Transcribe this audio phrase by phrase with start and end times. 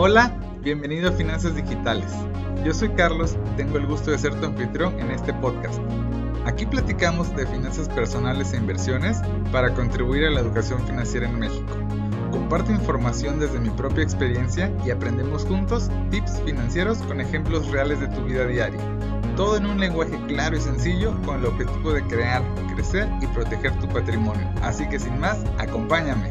[0.00, 0.32] Hola,
[0.62, 2.10] bienvenido a Finanzas Digitales.
[2.64, 5.80] Yo soy Carlos y tengo el gusto de ser tu anfitrión en este podcast.
[6.46, 9.20] Aquí platicamos de finanzas personales e inversiones
[9.52, 11.97] para contribuir a la educación financiera en México.
[12.48, 18.08] Comparto información desde mi propia experiencia y aprendemos juntos tips financieros con ejemplos reales de
[18.08, 18.80] tu vida diaria.
[19.36, 22.42] Todo en un lenguaje claro y sencillo con el objetivo de crear,
[22.74, 24.50] crecer y proteger tu patrimonio.
[24.62, 26.30] Así que sin más, acompáñame.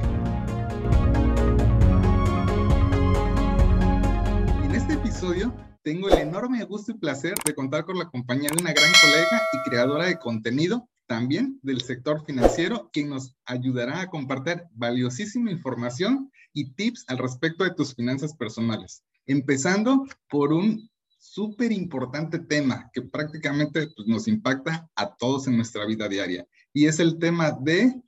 [4.64, 5.54] En este episodio
[5.84, 9.40] tengo el enorme gusto y placer de contar con la compañía de una gran colega
[9.54, 16.32] y creadora de contenido también del sector financiero, quien nos ayudará a compartir valiosísima información
[16.54, 19.04] y tips al respecto de tus finanzas personales.
[19.26, 25.86] Empezando por un súper importante tema que prácticamente pues, nos impacta a todos en nuestra
[25.86, 28.02] vida diaria y es el tema de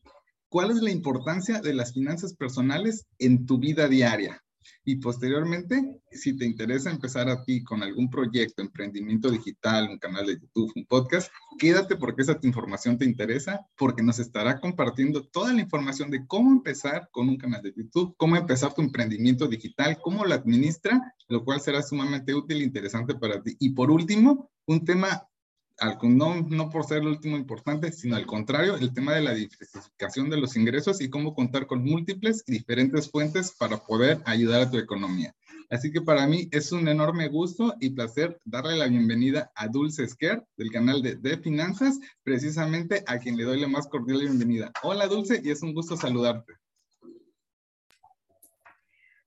[0.48, 4.42] cuál es la importancia de las finanzas personales en tu vida diaria.
[4.86, 10.26] Y posteriormente, si te interesa empezar a ti con algún proyecto, emprendimiento digital, un canal
[10.26, 15.54] de YouTube, un podcast, quédate porque esa información te interesa, porque nos estará compartiendo toda
[15.54, 20.00] la información de cómo empezar con un canal de YouTube, cómo empezar tu emprendimiento digital,
[20.02, 23.56] cómo lo administra, lo cual será sumamente útil e interesante para ti.
[23.60, 25.28] Y por último, un tema
[26.04, 30.30] no, no por ser el último importante, sino al contrario, el tema de la diversificación
[30.30, 34.72] de los ingresos y cómo contar con múltiples y diferentes fuentes para poder ayudar a
[34.72, 35.34] tu economía.
[35.70, 40.04] Así que para mí es un enorme gusto y placer darle la bienvenida a Dulce
[40.04, 44.72] Esquer del canal de, de Finanzas, precisamente a quien le doy la más cordial bienvenida.
[44.82, 46.54] Hola Dulce y es un gusto saludarte.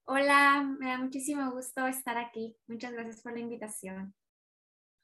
[0.04, 2.56] Hola, me da muchísimo gusto estar aquí.
[2.66, 4.12] Muchas gracias por la invitación.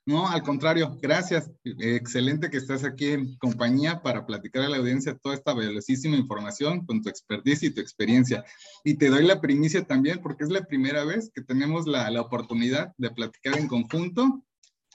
[0.09, 1.51] No, al contrario, gracias.
[1.64, 6.87] Excelente que estás aquí en compañía para platicar a la audiencia toda esta valiosísima información
[6.87, 8.43] con tu expertise y tu experiencia.
[8.84, 12.22] Y te doy la primicia también porque es la primera vez que tenemos la, la
[12.22, 14.43] oportunidad de platicar en conjunto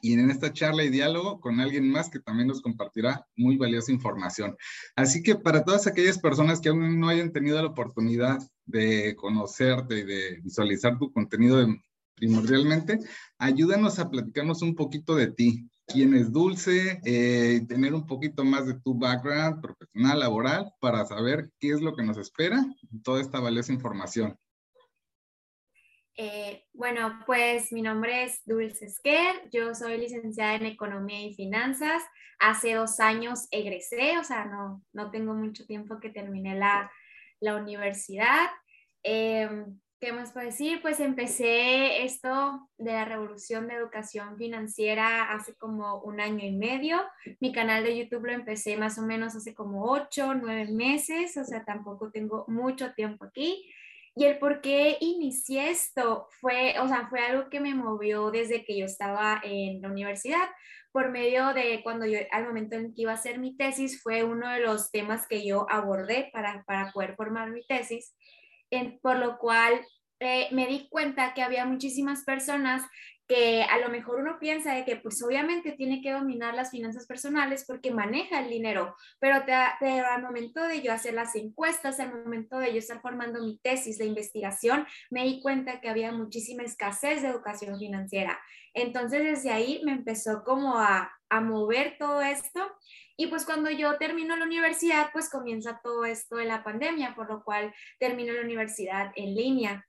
[0.01, 3.91] y en esta charla y diálogo con alguien más que también nos compartirá muy valiosa
[3.91, 4.57] información.
[4.95, 9.99] Así que para todas aquellas personas que aún no hayan tenido la oportunidad de conocerte
[9.99, 11.63] y de visualizar tu contenido
[12.15, 12.99] primordialmente,
[13.37, 15.69] ayúdanos a platicarnos un poquito de ti.
[15.85, 17.01] ¿Quién es Dulce?
[17.05, 21.95] Eh, tener un poquito más de tu background profesional, laboral, para saber qué es lo
[21.95, 22.65] que nos espera,
[23.03, 24.37] toda esta valiosa información.
[26.15, 32.03] Eh, bueno, pues mi nombre es Dulce Esquer, yo soy licenciada en Economía y Finanzas.
[32.39, 36.91] Hace dos años egresé, o sea, no, no tengo mucho tiempo que terminé la,
[37.39, 38.49] la universidad.
[39.01, 39.65] Eh,
[40.03, 40.81] ¿Qué más puedo decir?
[40.81, 47.01] Pues empecé esto de la revolución de educación financiera hace como un año y medio.
[47.39, 51.45] Mi canal de YouTube lo empecé más o menos hace como ocho, nueve meses, o
[51.45, 53.73] sea, tampoco tengo mucho tiempo aquí.
[54.13, 58.65] Y el por qué inicié esto fue, o sea, fue algo que me movió desde
[58.65, 60.49] que yo estaba en la universidad.
[60.91, 64.25] Por medio de cuando yo, al momento en que iba a hacer mi tesis, fue
[64.25, 68.13] uno de los temas que yo abordé para, para poder formar mi tesis
[69.01, 69.81] por lo cual
[70.19, 72.83] eh, me di cuenta que había muchísimas personas
[73.27, 77.05] que a lo mejor uno piensa de que pues obviamente tiene que dominar las finanzas
[77.07, 81.99] personales porque maneja el dinero, pero, te, pero al momento de yo hacer las encuestas,
[81.99, 86.11] al momento de yo estar formando mi tesis de investigación, me di cuenta que había
[86.11, 88.39] muchísima escasez de educación financiera.
[88.73, 92.59] Entonces desde ahí me empezó como a, a mover todo esto
[93.15, 97.29] y pues cuando yo termino la universidad, pues comienza todo esto de la pandemia, por
[97.29, 99.85] lo cual termino la universidad en línea.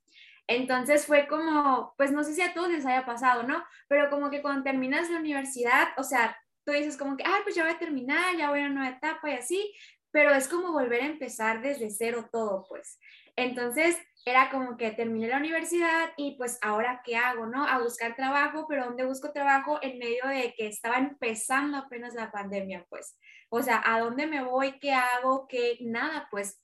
[0.47, 3.65] Entonces fue como, pues no sé si a todos les haya pasado, ¿no?
[3.89, 7.55] Pero como que cuando terminas la universidad, o sea, tú dices como que, ay, pues
[7.55, 9.75] ya voy a terminar, ya voy a una nueva etapa y así,
[10.11, 13.01] pero es como volver a empezar desde cero todo, pues.
[13.37, 17.67] Entonces, era como que terminé la universidad y pues ahora qué hago, ¿no?
[17.67, 19.79] A buscar trabajo, pero ¿dónde busco trabajo?
[19.83, 23.19] En medio de que estaba empezando apenas la pandemia, pues.
[23.51, 24.79] O sea, ¿a dónde me voy?
[24.81, 25.47] ¿Qué hago?
[25.47, 25.77] ¿Qué?
[25.81, 26.64] Nada, pues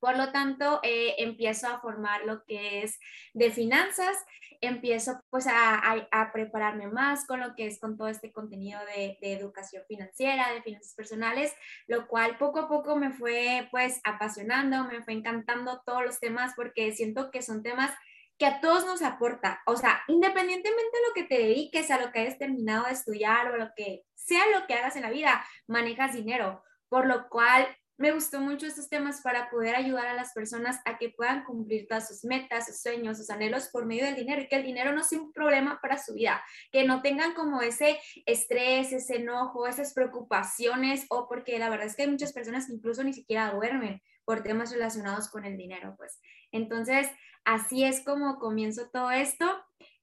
[0.00, 2.98] por lo tanto, eh, empiezo a formar lo que es
[3.34, 4.16] de finanzas,
[4.60, 9.84] empiezo pues a, prepararme más con lo que es con todo este contenido de, educación
[9.86, 11.54] financiera, de finanzas personales,
[11.86, 16.52] lo cual poco a poco me fue pues apasionando, me fue encantando todos los temas
[16.56, 17.92] porque siento que son temas
[18.38, 22.12] que a todos nos aporta, o sea, independientemente de lo que te dediques, a lo
[22.12, 25.44] que hayas terminado de estudiar o lo que sea lo que hagas en la vida,
[25.66, 27.66] manejas dinero, por lo cual
[27.98, 31.88] me gustó mucho estos temas para poder ayudar a las personas a que puedan cumplir
[31.88, 34.92] todas sus metas, sus sueños, sus anhelos por medio del dinero y que el dinero
[34.92, 36.40] no sea un problema para su vida,
[36.70, 41.96] que no tengan como ese estrés, ese enojo, esas preocupaciones o porque la verdad es
[41.96, 45.94] que hay muchas personas que incluso ni siquiera duermen por temas relacionados con el dinero,
[45.96, 46.20] pues.
[46.52, 47.10] Entonces,
[47.44, 49.44] así es como comienzo todo esto.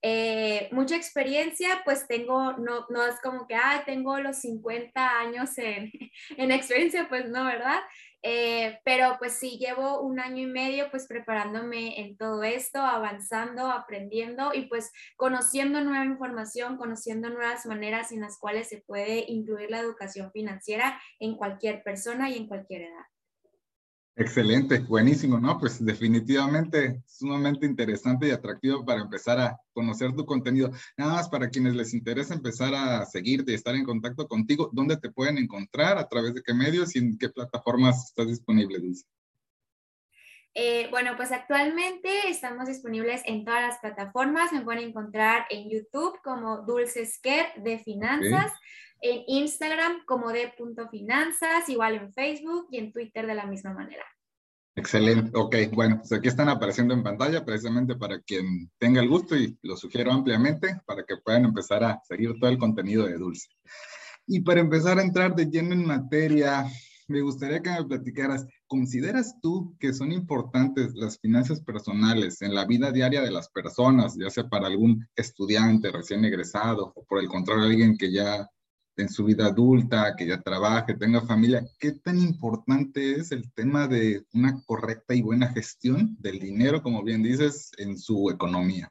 [0.02, 5.56] Eh, mucha experiencia, pues tengo, no, no es como que, ah, tengo los 50 años
[5.58, 5.90] en,
[6.36, 7.80] en experiencia, pues no, ¿verdad?
[8.22, 13.70] Eh, pero pues sí, llevo un año y medio pues preparándome en todo esto, avanzando,
[13.70, 19.70] aprendiendo y pues conociendo nueva información, conociendo nuevas maneras en las cuales se puede incluir
[19.70, 23.15] la educación financiera en cualquier persona y en cualquier edad.
[24.18, 25.58] Excelente, buenísimo, ¿no?
[25.58, 30.70] Pues definitivamente sumamente interesante y atractivo para empezar a conocer tu contenido.
[30.96, 34.96] Nada más para quienes les interesa empezar a seguirte y estar en contacto contigo, ¿dónde
[34.96, 35.98] te pueden encontrar?
[35.98, 39.04] ¿A través de qué medios y en qué plataformas estás disponible, Dulce?
[40.58, 44.52] Eh, bueno, pues actualmente estamos disponibles en todas las plataformas.
[44.52, 48.52] Me pueden encontrar en YouTube como Dulce Esquer de Finanzas
[49.02, 54.02] en Instagram como de.finanzas, igual en Facebook y en Twitter de la misma manera.
[54.74, 59.36] Excelente, ok, bueno, pues aquí están apareciendo en pantalla precisamente para quien tenga el gusto
[59.36, 63.48] y lo sugiero ampliamente para que puedan empezar a seguir todo el contenido de Dulce.
[64.26, 66.64] Y para empezar a entrar de lleno en materia,
[67.08, 72.64] me gustaría que me platicaras, ¿consideras tú que son importantes las finanzas personales en la
[72.64, 77.28] vida diaria de las personas, ya sea para algún estudiante recién egresado o por el
[77.28, 78.48] contrario alguien que ya
[78.96, 83.86] en su vida adulta, que ya trabaje, tenga familia, ¿qué tan importante es el tema
[83.86, 88.90] de una correcta y buena gestión del dinero, como bien dices, en su economía?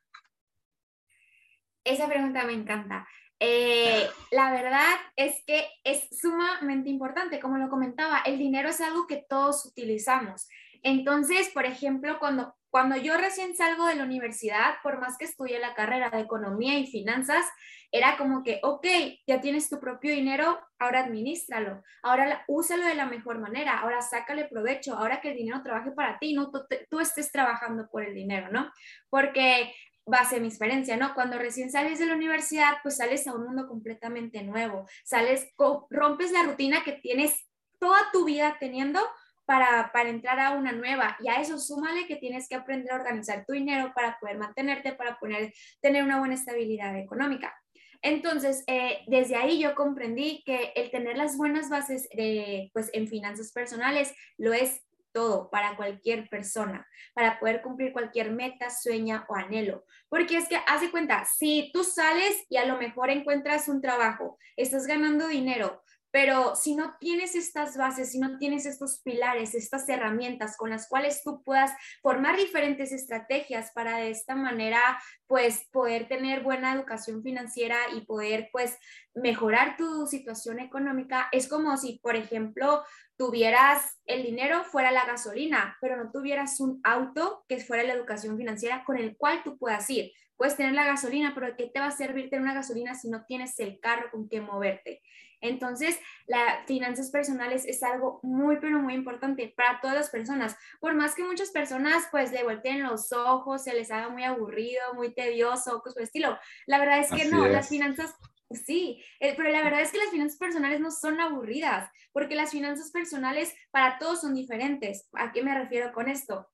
[1.84, 3.08] Esa pregunta me encanta.
[3.40, 9.08] Eh, la verdad es que es sumamente importante, como lo comentaba, el dinero es algo
[9.08, 10.48] que todos utilizamos.
[10.84, 15.60] Entonces, por ejemplo, cuando, cuando yo recién salgo de la universidad, por más que estudié
[15.60, 17.46] la carrera de economía y finanzas,
[17.92, 18.86] era como que, ok,
[19.26, 24.46] ya tienes tu propio dinero, ahora administralo, ahora úsalo de la mejor manera, ahora sácale
[24.46, 28.14] provecho, ahora que el dinero trabaje para ti, no tú, tú estés trabajando por el
[28.14, 28.72] dinero, ¿no?
[29.10, 29.74] Porque
[30.06, 31.14] base a mi experiencia, ¿no?
[31.14, 35.48] Cuando recién sales de la universidad, pues sales a un mundo completamente nuevo, sales,
[35.90, 37.48] rompes la rutina que tienes
[37.80, 39.00] toda tu vida teniendo
[39.46, 41.18] para, para, entrar a una nueva.
[41.20, 44.94] Y a eso súmale que tienes que aprender a organizar tu dinero para poder mantenerte,
[44.94, 47.54] para poner, tener una buena estabilidad económica.
[48.02, 53.08] Entonces, eh, desde ahí yo comprendí que el tener las buenas bases de, pues, en
[53.08, 54.85] finanzas personales lo es
[55.16, 59.86] todo para cualquier persona, para poder cumplir cualquier meta, sueña o anhelo.
[60.10, 64.38] Porque es que, haz cuenta, si tú sales y a lo mejor encuentras un trabajo,
[64.58, 65.82] estás ganando dinero,
[66.16, 70.88] pero si no tienes estas bases, si no tienes estos pilares, estas herramientas con las
[70.88, 71.72] cuales tú puedas
[72.02, 74.80] formar diferentes estrategias para de esta manera,
[75.28, 78.78] pues poder tener buena educación financiera y poder pues
[79.14, 82.86] mejorar tu situación económica, es como si, por ejemplo,
[83.18, 88.38] tuvieras el dinero fuera la gasolina, pero no tuvieras un auto que fuera la educación
[88.38, 90.12] financiera con el cual tú puedas ir.
[90.38, 93.10] Puedes tener la gasolina, pero ¿de qué te va a servir tener una gasolina si
[93.10, 95.02] no tienes el carro con que moverte?
[95.42, 100.58] Entonces, las finanzas personales es algo muy, pero muy importante para todas las personas.
[100.80, 104.94] Por más que muchas personas pues le volteen los ojos, se les haga muy aburrido,
[104.96, 106.38] muy tedioso, cosas por estilo.
[106.66, 108.16] La verdad es que no, las finanzas
[108.52, 112.52] Sí, eh, pero la verdad es que las finanzas personales no son aburridas, porque las
[112.52, 115.08] finanzas personales para todos son diferentes.
[115.14, 116.48] ¿A qué me refiero con esto?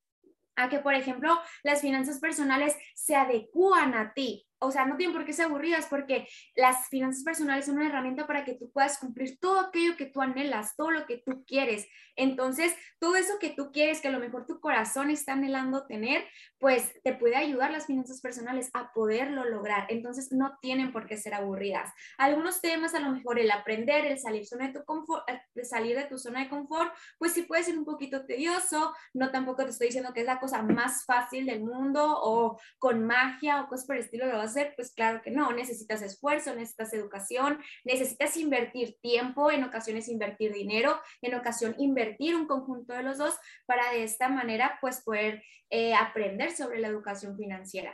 [0.56, 5.16] A que, por ejemplo, las finanzas personales se adecúan a ti o sea, no tienen
[5.16, 9.00] por qué ser aburridas porque las finanzas personales son una herramienta para que tú puedas
[9.00, 11.88] cumplir todo aquello que tú anhelas, todo lo que tú quieres.
[12.16, 16.26] Entonces, todo eso que tú quieres, que a lo mejor tu corazón está anhelando tener,
[16.60, 19.88] pues te puede ayudar las finanzas personales a poderlo lograr.
[19.90, 21.92] Entonces, no tienen por qué ser aburridas.
[22.20, 26.06] Algunos temas, a lo mejor el aprender, el salir, de tu confort, eh, salir de
[26.06, 28.94] tu zona de confort, pues sí puede ser un poquito tedioso.
[29.14, 33.06] No tampoco te estoy diciendo que es la cosa más fácil del mundo o con
[33.06, 36.94] magia o cosas por el estilo lo vas pues claro que no, necesitas esfuerzo, necesitas
[36.94, 43.18] educación, necesitas invertir tiempo, en ocasiones invertir dinero, en ocasión invertir un conjunto de los
[43.18, 47.94] dos para de esta manera pues poder eh, aprender sobre la educación financiera.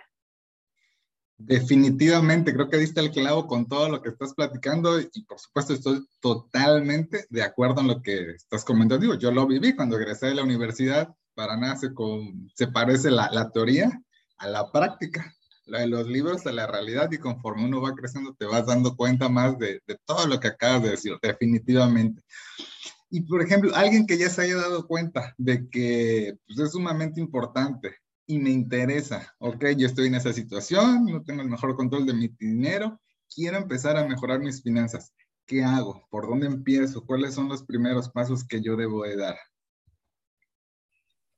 [1.40, 5.74] Definitivamente, creo que diste el clavo con todo lo que estás platicando y por supuesto
[5.74, 9.04] estoy totalmente de acuerdo en lo que estás comentando.
[9.04, 11.90] Digo, yo lo viví cuando egresé de la universidad, para nada se,
[12.56, 14.02] se parece la teoría
[14.40, 15.37] a la práctica
[15.68, 18.96] lo de los libros a la realidad y conforme uno va creciendo te vas dando
[18.96, 22.22] cuenta más de, de, todo lo que acabas de decir, definitivamente.
[23.10, 27.22] Y por ejemplo, alguien que ya se haya dado cuenta de que pues, es sumamente
[27.22, 27.96] importante
[28.26, 32.14] y me interesa, ok, yo estoy en esa situación, no tengo el mejor control de
[32.14, 33.00] mi dinero,
[33.34, 35.14] quiero empezar a mejorar mis finanzas.
[35.46, 36.06] ¿Qué hago?
[36.10, 37.06] ¿Por dónde empiezo?
[37.06, 39.38] ¿Cuáles son los primeros pasos que yo debo de dar?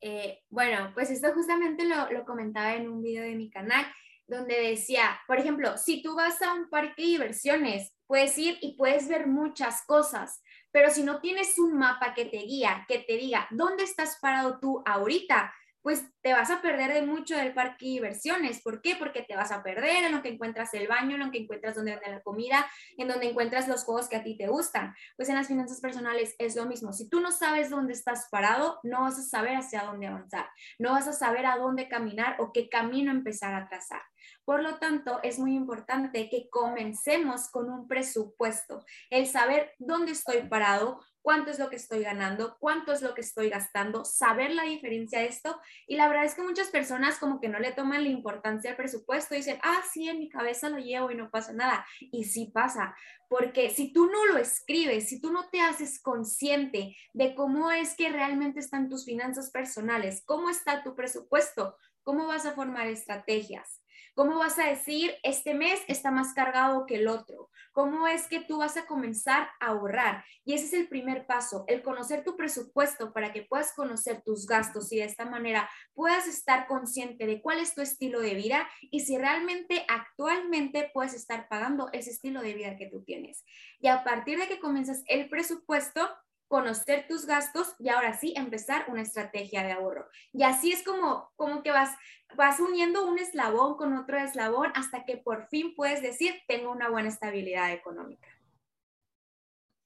[0.02, 3.86] Eh, bueno, pues esto justamente lo, lo comentaba en un video de mi canal,
[4.30, 8.76] donde decía, por ejemplo, si tú vas a un parque de diversiones, puedes ir y
[8.76, 13.18] puedes ver muchas cosas, pero si no tienes un mapa que te guía, que te
[13.18, 17.86] diga dónde estás parado tú ahorita, pues te vas a perder de mucho del parque
[17.86, 18.62] de diversiones.
[18.62, 18.96] ¿Por qué?
[18.96, 21.76] Porque te vas a perder en lo que encuentras el baño, en lo que encuentras
[21.76, 22.66] donde venden la comida,
[22.98, 24.94] en donde encuentras los juegos que a ti te gustan.
[25.16, 26.94] Pues en las finanzas personales es lo mismo.
[26.94, 30.92] Si tú no sabes dónde estás parado, no vas a saber hacia dónde avanzar, no
[30.92, 34.02] vas a saber a dónde caminar o qué camino empezar a trazar.
[34.46, 40.42] Por lo tanto, es muy importante que comencemos con un presupuesto, el saber dónde estoy
[40.44, 44.64] parado, cuánto es lo que estoy ganando, cuánto es lo que estoy gastando, saber la
[44.64, 45.60] diferencia de esto.
[45.88, 48.78] Y la verdad es que muchas personas como que no le toman la importancia al
[48.78, 51.86] presupuesto dicen, ah, sí, en mi cabeza lo llevo y no pasa nada.
[52.00, 52.96] Y sí pasa,
[53.28, 57.96] porque si tú no lo escribes, si tú no te haces consciente de cómo es
[57.96, 63.82] que realmente están tus finanzas personales, cómo está tu presupuesto, cómo vas a formar estrategias.
[64.20, 67.50] ¿Cómo vas a decir, este mes está más cargado que el otro?
[67.72, 70.26] ¿Cómo es que tú vas a comenzar a ahorrar?
[70.44, 74.46] Y ese es el primer paso, el conocer tu presupuesto para que puedas conocer tus
[74.46, 78.70] gastos y de esta manera puedas estar consciente de cuál es tu estilo de vida
[78.92, 83.46] y si realmente actualmente puedes estar pagando ese estilo de vida que tú tienes.
[83.80, 86.10] Y a partir de que comienzas el presupuesto,
[86.50, 90.10] conocer tus gastos y ahora sí empezar una estrategia de ahorro.
[90.34, 91.96] Y así es como, como que vas,
[92.36, 96.90] vas uniendo un eslabón con otro eslabón hasta que por fin puedes decir, tengo una
[96.90, 98.28] buena estabilidad económica.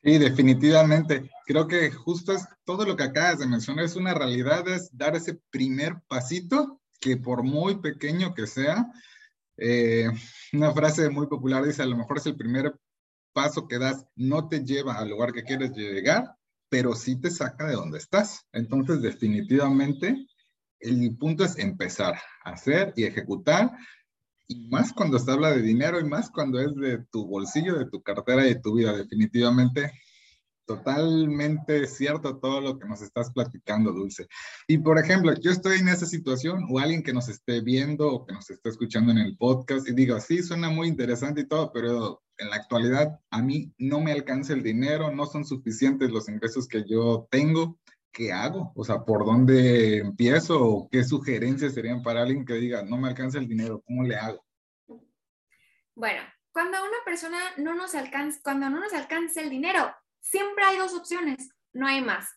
[0.01, 1.29] Sí, definitivamente.
[1.46, 5.15] Creo que justo es todo lo que acabas de mencionar, es una realidad, es dar
[5.15, 8.88] ese primer pasito que por muy pequeño que sea,
[9.58, 10.10] eh,
[10.53, 12.74] una frase muy popular dice, a lo mejor es el primer
[13.34, 16.38] paso que das, no te lleva al lugar que quieres llegar,
[16.73, 18.47] pero sí te saca de donde estás.
[18.51, 20.25] Entonces, definitivamente,
[20.79, 23.69] el punto es empezar a hacer y ejecutar,
[24.47, 27.91] y más cuando se habla de dinero y más cuando es de tu bolsillo, de
[27.91, 29.91] tu cartera y de tu vida, definitivamente.
[30.65, 34.27] Totalmente cierto todo lo que nos estás platicando, Dulce.
[34.67, 38.25] Y por ejemplo, yo estoy en esa situación o alguien que nos esté viendo o
[38.25, 41.72] que nos esté escuchando en el podcast y digo, sí, suena muy interesante y todo,
[41.74, 46.29] pero en la actualidad a mí no me alcanza el dinero, no son suficientes los
[46.29, 47.77] ingresos que yo tengo.
[48.12, 48.72] ¿Qué hago?
[48.75, 50.63] O sea, ¿por dónde empiezo?
[50.63, 53.82] ¿O qué sugerencias serían para alguien que diga, no me alcanza el dinero?
[53.86, 54.46] ¿Cómo le hago?
[55.96, 59.91] Bueno, cuando a una persona no nos alcanza, cuando no nos alcanza el dinero,
[60.23, 62.27] siempre hay dos opciones, no hay más.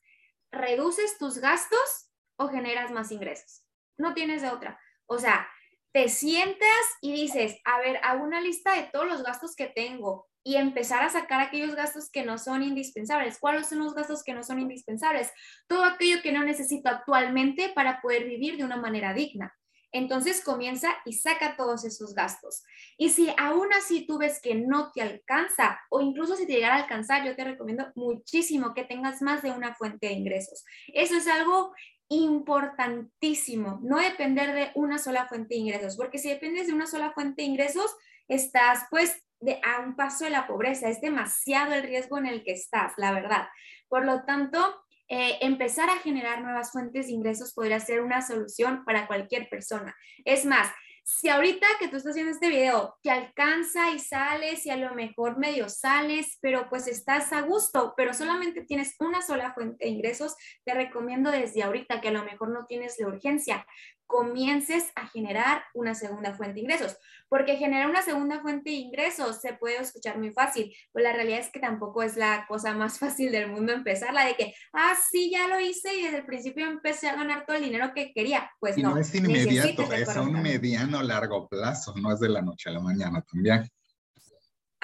[0.51, 3.65] Reduces tus gastos o generas más ingresos.
[3.97, 4.79] No tienes de otra.
[5.07, 5.49] O sea,
[5.93, 6.69] te sientas
[7.01, 11.03] y dices, a ver, hago una lista de todos los gastos que tengo y empezar
[11.03, 13.39] a sacar aquellos gastos que no son indispensables.
[13.39, 15.33] ¿Cuáles son los gastos que no son indispensables?
[15.67, 19.57] Todo aquello que no necesito actualmente para poder vivir de una manera digna.
[19.97, 22.65] Entonces comienza y saca todos esos gastos.
[22.99, 26.77] Y si aún así tú ves que no te alcanza o incluso si te llegara
[26.77, 30.65] a alcanzar, yo te recomiendo muchísimo que tengas más de una fuente de ingresos.
[30.89, 31.73] Eso es algo
[32.09, 37.13] importantísimo, no depender de una sola fuente de ingresos, porque si dependes de una sola
[37.13, 37.97] fuente de ingresos,
[38.29, 42.45] estás pues de, a un paso de la pobreza, es demasiado el riesgo en el
[42.45, 43.49] que estás, la verdad.
[43.89, 48.85] Por lo tanto, eh, empezar a generar nuevas fuentes de ingresos podría ser una solución
[48.85, 49.95] para cualquier persona.
[50.25, 50.69] Es más,
[51.09, 54.93] si ahorita que tú estás haciendo este video te alcanza y sales y a lo
[54.93, 59.93] mejor medio sales, pero pues estás a gusto, pero solamente tienes una sola fuente de
[59.93, 60.35] ingresos,
[60.65, 63.65] te recomiendo desde ahorita que a lo mejor no tienes la urgencia,
[64.07, 66.97] comiences a generar una segunda fuente de ingresos,
[67.29, 71.41] porque generar una segunda fuente de ingresos se puede escuchar muy fácil, pero la realidad
[71.41, 74.95] es que tampoco es la cosa más fácil del mundo empezar, la de que, ah,
[75.11, 78.13] sí, ya lo hice y desde el principio empecé a ganar todo el dinero que
[78.13, 78.51] quería.
[78.61, 78.91] Pues no.
[78.91, 82.73] no es inmediato, es a un mediano largo plazo, no es de la noche a
[82.73, 83.69] la mañana también.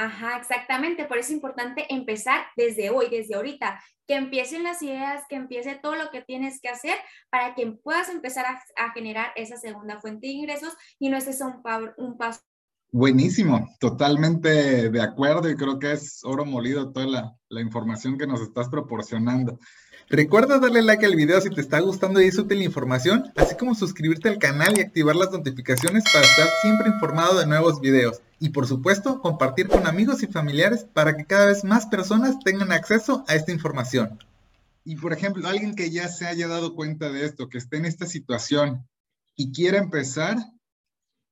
[0.03, 1.05] Ajá, exactamente.
[1.05, 5.79] Por eso es importante empezar desde hoy, desde ahorita, que empiecen las ideas, que empiece
[5.81, 6.97] todo lo que tienes que hacer
[7.31, 11.57] para que puedas empezar a, generar esa segunda fuente de ingresos y no estés a
[11.97, 12.41] un, paso.
[12.91, 18.27] Buenísimo, totalmente de acuerdo y creo que es oro molido toda la, la información que
[18.27, 19.61] nos estás proporcionando.
[20.09, 23.55] Recuerda darle like al video si te está gustando y es útil la información, así
[23.55, 28.21] como suscribirte al canal y activar las notificaciones para estar siempre informado de nuevos videos.
[28.43, 32.73] Y por supuesto, compartir con amigos y familiares para que cada vez más personas tengan
[32.73, 34.19] acceso a esta información.
[34.85, 37.85] Y por ejemplo, alguien que ya se haya dado cuenta de esto, que esté en
[37.85, 38.85] esta situación
[39.37, 40.39] y quiera empezar,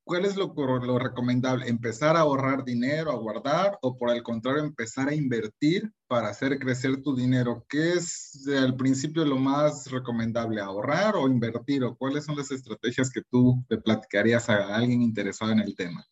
[0.05, 1.67] ¿cuál es lo, lo recomendable?
[1.67, 6.59] ¿Empezar a ahorrar dinero, a guardar o por el contrario empezar a invertir para hacer
[6.59, 7.65] crecer tu dinero?
[7.67, 10.61] ¿Qué es al principio lo más recomendable?
[10.61, 11.83] ¿Ahorrar o invertir?
[11.83, 16.07] ¿O cuáles son las estrategias que tú te platicarías a alguien interesado en el tema?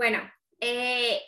[0.00, 0.20] Bueno,
[0.60, 1.20] eh,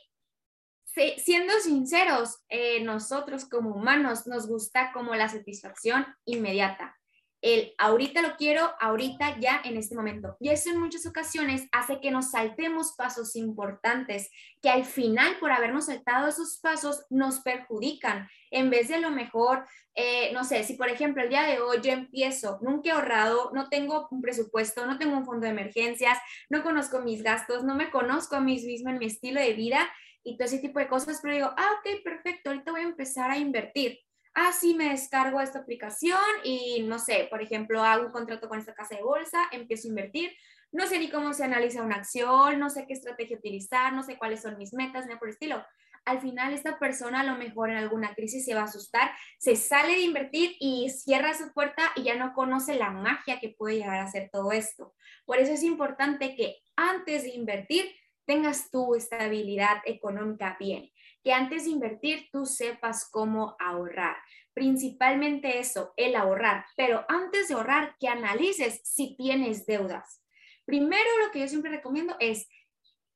[1.19, 6.99] siendo sinceros, eh, nosotros como humanos nos gusta como la satisfacción inmediata.
[7.43, 10.37] El ahorita lo quiero, ahorita ya en este momento.
[10.41, 14.31] Y eso en muchas ocasiones hace que nos saltemos pasos importantes
[14.63, 18.29] que al final por habernos saltado esos pasos nos perjudican.
[18.51, 21.81] En vez de lo mejor, eh, no sé, si por ejemplo el día de hoy
[21.83, 26.17] yo empiezo, nunca he ahorrado, no tengo un presupuesto, no tengo un fondo de emergencias,
[26.49, 29.91] no conozco mis gastos, no me conozco a mí mismo en mi estilo de vida,
[30.25, 33.31] y todo ese tipo de cosas, pero digo, ah, ok, perfecto, ahorita voy a empezar
[33.31, 33.99] a invertir.
[34.35, 38.59] Ah, sí, me descargo esta aplicación y no sé, por ejemplo, hago un contrato con
[38.59, 40.31] esta casa de bolsa, empiezo a invertir,
[40.71, 44.17] no sé ni cómo se analiza una acción, no sé qué estrategia utilizar, no sé
[44.17, 45.63] cuáles son mis metas, ni por el estilo.
[46.07, 49.55] Al final, esta persona a lo mejor en alguna crisis se va a asustar, se
[49.55, 53.77] sale de invertir y cierra su puerta y ya no conoce la magia que puede
[53.77, 54.95] llegar a ser todo esto.
[55.27, 57.85] Por eso es importante que antes de invertir
[58.25, 60.91] tengas tu estabilidad económica bien,
[61.23, 64.17] que antes de invertir tú sepas cómo ahorrar.
[64.55, 70.23] Principalmente eso, el ahorrar, pero antes de ahorrar, que analices si tienes deudas.
[70.65, 72.49] Primero lo que yo siempre recomiendo es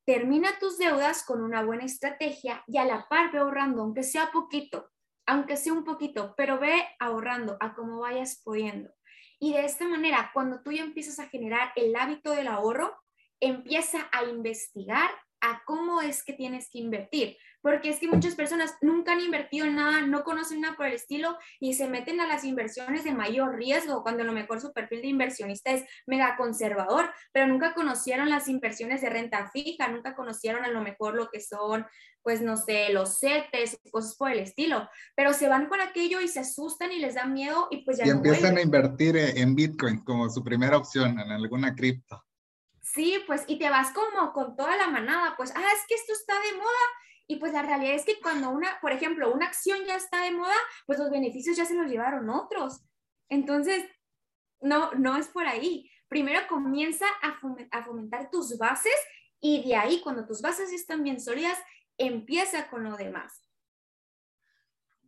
[0.05, 4.31] termina tus deudas con una buena estrategia y a la par ve ahorrando, aunque sea
[4.33, 4.91] poquito,
[5.27, 8.95] aunque sea un poquito, pero ve ahorrando a como vayas pudiendo.
[9.39, 12.97] Y de esta manera, cuando tú ya empiezas a generar el hábito del ahorro,
[13.41, 15.11] empieza a investigar
[15.41, 17.37] a cómo es que tienes que invertir,
[17.67, 20.93] porque es que muchas personas nunca han invertido en nada, no conocen nada por el
[20.93, 24.73] estilo y se meten a las inversiones de mayor riesgo, cuando a lo mejor su
[24.73, 30.15] perfil de inversionista es mega conservador, pero nunca conocieron las inversiones de renta fija, nunca
[30.15, 31.85] conocieron a lo mejor lo que son,
[32.23, 36.29] pues no sé, los CETES, cosas por el estilo, pero se van con aquello y
[36.29, 38.07] se asustan y les da miedo y pues ya...
[38.07, 42.25] Y empiezan a invertir en Bitcoin como su primera opción, en alguna cripto.
[42.81, 46.13] Sí, pues, y te vas como con toda la manada, pues, ah, es que esto
[46.13, 46.87] está de moda.
[47.27, 50.31] Y pues la realidad es que cuando una, por ejemplo, una acción ya está de
[50.31, 50.55] moda,
[50.87, 52.85] pues los beneficios ya se los llevaron otros.
[53.29, 53.85] Entonces,
[54.61, 55.91] no, no es por ahí.
[56.09, 57.39] Primero comienza a,
[57.85, 58.95] fomentar tus bases
[59.41, 61.59] y de ahí, cuando tus bases están bien sólidas,
[61.99, 63.43] empieza con lo demás.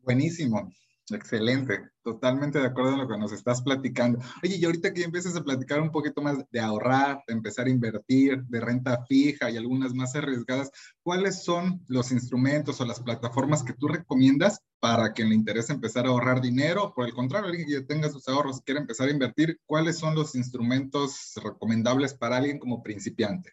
[0.03, 0.73] Buenísimo.
[1.11, 4.19] Excelente, totalmente de acuerdo en lo que nos estás platicando.
[4.43, 7.71] Oye, y ahorita que empiezas a platicar un poquito más de ahorrar, de empezar a
[7.71, 10.71] invertir, de renta fija y algunas más arriesgadas,
[11.03, 16.07] ¿cuáles son los instrumentos o las plataformas que tú recomiendas para quien le interese empezar
[16.07, 16.93] a ahorrar dinero?
[16.95, 19.99] Por el contrario, alguien que ya tenga sus ahorros y quiere empezar a invertir, ¿cuáles
[19.99, 23.53] son los instrumentos recomendables para alguien como principiante?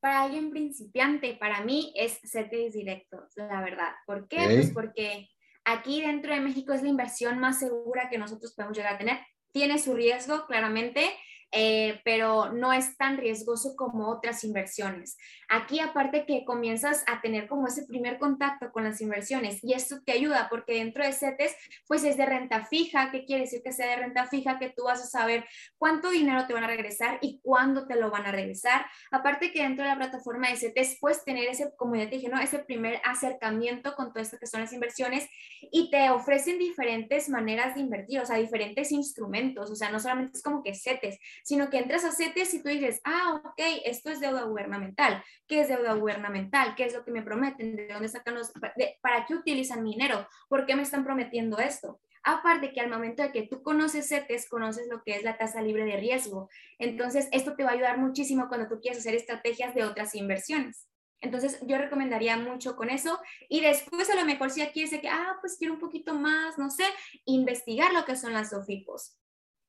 [0.00, 3.92] Para alguien principiante, para mí es CETES directos, la verdad.
[4.06, 4.44] ¿Por qué?
[4.44, 5.28] Pues porque
[5.68, 9.18] Aquí dentro de México es la inversión más segura que nosotros podemos llegar a tener.
[9.50, 11.10] Tiene su riesgo, claramente,
[11.50, 15.16] eh, pero no es tan riesgoso como otras inversiones.
[15.48, 20.02] Aquí aparte que comienzas a tener como ese primer contacto con las inversiones y esto
[20.04, 21.54] te ayuda porque dentro de CETES
[21.86, 24.58] pues es de renta fija, ¿qué quiere decir que sea de renta fija?
[24.58, 25.44] Que tú vas a saber
[25.78, 28.86] cuánto dinero te van a regresar y cuándo te lo van a regresar.
[29.10, 32.28] Aparte que dentro de la plataforma de CETES puedes tener ese, como ya te dije,
[32.28, 32.40] ¿no?
[32.40, 35.28] ese primer acercamiento con todo esto que son las inversiones
[35.70, 40.36] y te ofrecen diferentes maneras de invertir, o sea, diferentes instrumentos, o sea, no solamente
[40.36, 44.10] es como que CETES, sino que entras a CETES y tú dices, ah, ok, esto
[44.10, 45.22] es deuda gubernamental.
[45.46, 46.74] ¿Qué es deuda gubernamental?
[46.74, 47.76] ¿Qué es lo que me prometen?
[47.76, 48.52] ¿De dónde sacan los...
[49.00, 50.28] ¿Para qué utilizan mi dinero?
[50.48, 52.00] ¿Por qué me están prometiendo esto?
[52.22, 55.62] Aparte que al momento de que tú conoces CETES, conoces lo que es la tasa
[55.62, 56.48] libre de riesgo.
[56.78, 60.88] Entonces, esto te va a ayudar muchísimo cuando tú quieres hacer estrategias de otras inversiones.
[61.20, 63.20] Entonces, yo recomendaría mucho con eso.
[63.48, 66.58] Y después, a lo mejor, si ya quieres que, ah, pues quiero un poquito más,
[66.58, 66.84] no sé,
[67.24, 69.16] investigar lo que son las OFIPOS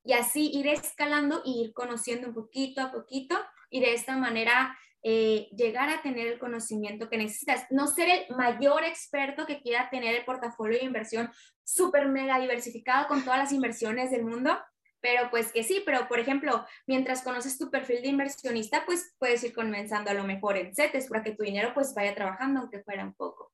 [0.08, 3.38] y así ir escalando y ir conociendo un poquito a poquito
[3.70, 4.78] y de esta manera
[5.10, 7.66] eh, llegar a tener el conocimiento que necesitas.
[7.70, 11.32] No ser el mayor experto que quiera tener el portafolio de inversión
[11.64, 14.60] súper mega diversificado con todas las inversiones del mundo,
[15.00, 19.42] pero pues que sí, pero por ejemplo, mientras conoces tu perfil de inversionista, pues puedes
[19.46, 22.84] ir comenzando a lo mejor en CETES para que tu dinero pues vaya trabajando aunque
[22.84, 23.54] fuera un poco.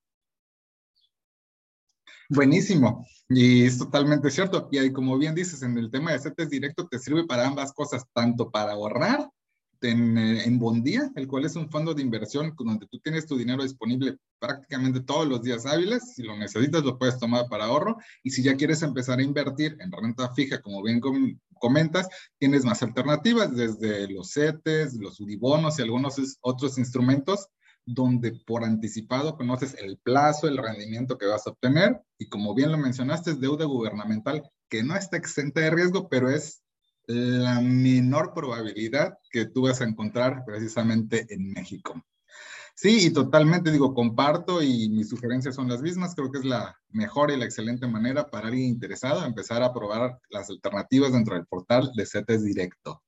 [2.30, 3.06] Buenísimo.
[3.30, 4.70] Y es totalmente cierto.
[4.72, 8.06] Y como bien dices, en el tema de CETES directo te sirve para ambas cosas,
[8.12, 9.30] tanto para ahorrar,
[9.84, 13.38] en, eh, en, Bondía, el cual es un fondo de inversión donde tú tienes tu
[13.38, 16.14] dinero disponible prácticamente todos los días hábiles.
[16.16, 17.98] Si lo necesitas, lo puedes tomar para ahorro.
[18.24, 21.02] Y si ya quieres empezar a invertir en renta fija, como bien
[21.60, 27.48] comentas, tienes más alternativas, desde los CETES, los UDIBONOS y algunos otros instrumentos
[27.86, 32.72] donde por anticipado conoces el plazo, el rendimiento que vas a obtener y como bien
[32.72, 36.63] lo mencionaste, es deuda gubernamental que no está exenta de riesgo, pero es
[37.08, 42.02] la menor probabilidad que tú vas a encontrar precisamente en México.
[42.76, 46.16] Sí, y totalmente digo, comparto y mis sugerencias son las mismas.
[46.16, 50.20] Creo que es la mejor y la excelente manera para alguien interesado empezar a probar
[50.30, 53.04] las alternativas dentro del portal de CETES Directo.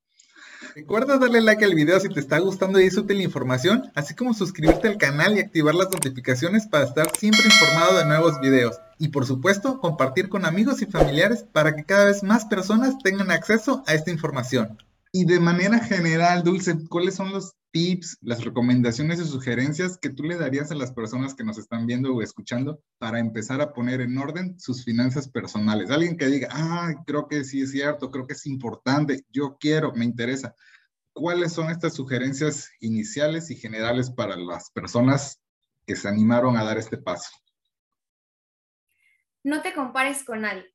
[0.75, 4.13] Recuerda darle like al video si te está gustando y es útil la información, así
[4.15, 8.75] como suscribirte al canal y activar las notificaciones para estar siempre informado de nuevos videos.
[8.97, 13.31] Y por supuesto, compartir con amigos y familiares para que cada vez más personas tengan
[13.31, 14.77] acceso a esta información.
[15.11, 20.23] Y de manera general, Dulce, ¿cuáles son los tips, las recomendaciones y sugerencias que tú
[20.23, 23.99] le darías a las personas que nos están viendo o escuchando para empezar a poner
[24.01, 25.91] en orden sus finanzas personales?
[25.91, 29.93] Alguien que diga, ah, creo que sí es cierto, creo que es importante, yo quiero,
[29.93, 30.55] me interesa.
[31.11, 35.39] ¿Cuáles son estas sugerencias iniciales y generales para las personas
[35.85, 37.29] que se animaron a dar este paso?
[39.45, 40.73] No te compares con nadie.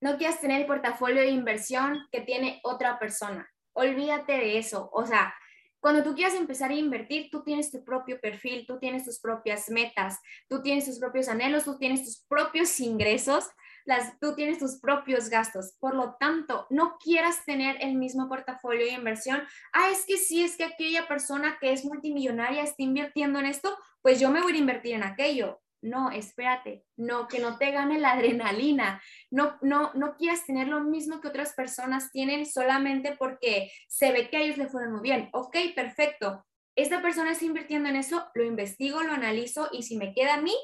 [0.00, 3.48] No quieras tener el portafolio de inversión que tiene otra persona.
[3.74, 4.90] Olvídate de eso.
[4.92, 5.32] O sea,
[5.78, 9.70] cuando tú quieras empezar a invertir, tú tienes tu propio perfil, tú tienes tus propias
[9.70, 13.44] metas, tú tienes tus propios anhelos, tú tienes tus propios ingresos,
[13.84, 15.76] las, tú tienes tus propios gastos.
[15.78, 19.44] Por lo tanto, no quieras tener el mismo portafolio de inversión.
[19.72, 23.78] Ah, es que sí, es que aquella persona que es multimillonaria está invirtiendo en esto,
[24.02, 27.98] pues yo me voy a invertir en aquello no, espérate, no, que no te gane
[27.98, 33.70] la adrenalina, no, no, no quieras tener lo mismo que otras personas tienen solamente porque
[33.88, 35.28] se ve que a ellos le fueron muy bien.
[35.32, 36.44] Ok, perfecto.
[36.76, 40.40] Esta persona está invirtiendo en eso, lo investigo, lo analizo y si me queda a
[40.40, 40.54] mí,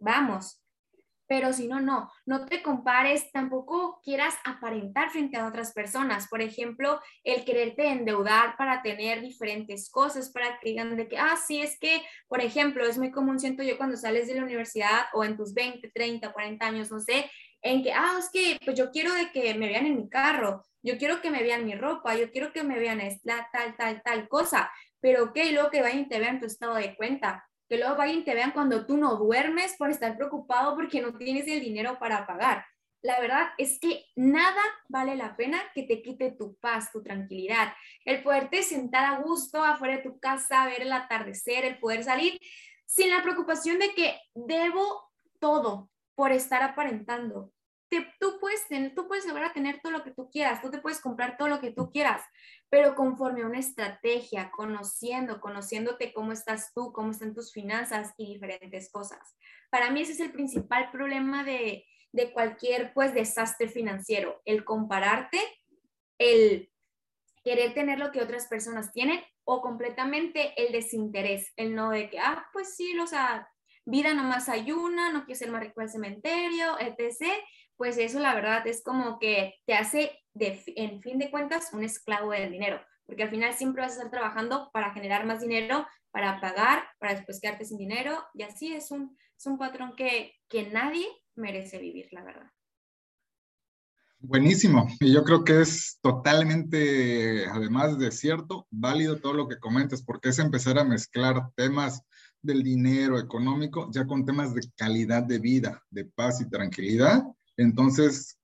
[0.00, 0.63] vamos
[1.26, 6.28] pero si no, no, no te compares, tampoco quieras aparentar frente a otras personas.
[6.28, 11.36] Por ejemplo, el quererte endeudar para tener diferentes cosas, para que digan de que, ah,
[11.36, 15.06] sí, es que, por ejemplo, es muy común, siento yo, cuando sales de la universidad
[15.14, 17.30] o en tus 20, 30, 40 años, no sé,
[17.62, 20.62] en que, ah, es que, pues yo quiero de que me vean en mi carro,
[20.82, 24.02] yo quiero que me vean mi ropa, yo quiero que me vean esta, tal, tal,
[24.02, 27.80] tal cosa, pero ok, luego que vayan y te vean tu estado de cuenta que
[27.80, 31.48] luego vayan y te vean cuando tú no duermes por estar preocupado porque no tienes
[31.48, 32.64] el dinero para pagar.
[33.02, 37.72] La verdad es que nada vale la pena que te quite tu paz, tu tranquilidad.
[38.04, 42.38] El poderte sentar a gusto afuera de tu casa, ver el atardecer, el poder salir
[42.86, 45.10] sin la preocupación de que debo
[45.40, 47.52] todo por estar aparentando
[48.18, 51.00] tú puedes tener, tú puedes lograr tener todo lo que tú quieras, tú te puedes
[51.00, 52.22] comprar todo lo que tú quieras,
[52.70, 58.32] pero conforme a una estrategia, conociendo, conociéndote cómo estás tú, cómo están tus finanzas y
[58.32, 59.36] diferentes cosas.
[59.70, 65.40] Para mí ese es el principal problema de, de cualquier pues desastre financiero, el compararte,
[66.18, 66.70] el
[67.44, 72.18] querer tener lo que otras personas tienen o completamente el desinterés, el no de que,
[72.18, 73.46] ah, pues sí, o sea,
[73.84, 77.44] vida nomás hay una, no quiero ser más rico del cementerio, etc
[77.76, 81.84] pues eso la verdad es como que te hace, de, en fin de cuentas, un
[81.84, 85.86] esclavo del dinero, porque al final siempre vas a estar trabajando para generar más dinero,
[86.10, 90.34] para pagar, para después quedarte sin dinero, y así es un, es un patrón que,
[90.48, 92.50] que nadie merece vivir, la verdad.
[94.26, 94.88] Buenísimo.
[95.00, 100.30] Y yo creo que es totalmente, además de cierto, válido todo lo que comentas, porque
[100.30, 102.02] es empezar a mezclar temas
[102.40, 107.22] del dinero económico ya con temas de calidad de vida, de paz y tranquilidad,
[107.56, 108.38] entonces,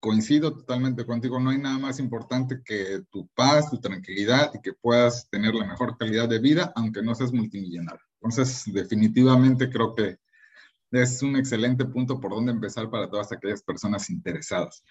[0.00, 4.72] coincido totalmente contigo, no hay nada más importante que tu paz, tu tranquilidad y que
[4.72, 8.02] puedas tener la mejor calidad de vida, aunque no seas multimillonario.
[8.20, 10.18] Entonces, definitivamente creo que
[10.90, 14.84] es un excelente punto por donde empezar para todas aquellas personas interesadas.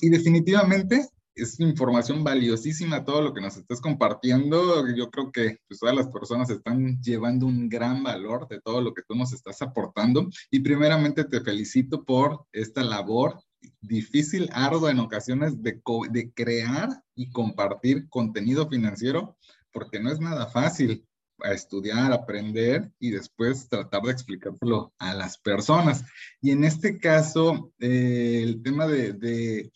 [0.00, 4.86] Y definitivamente es información valiosísima todo lo que nos estás compartiendo.
[4.94, 8.94] Yo creo que pues, todas las personas están llevando un gran valor de todo lo
[8.94, 10.28] que tú nos estás aportando.
[10.50, 13.40] Y primeramente te felicito por esta labor
[13.80, 19.36] difícil, ardua en ocasiones de, de crear y compartir contenido financiero,
[19.72, 21.06] porque no es nada fácil
[21.42, 26.04] a estudiar, aprender y después tratar de explicárselo a las personas.
[26.40, 29.72] Y en este caso, eh, el tema de, de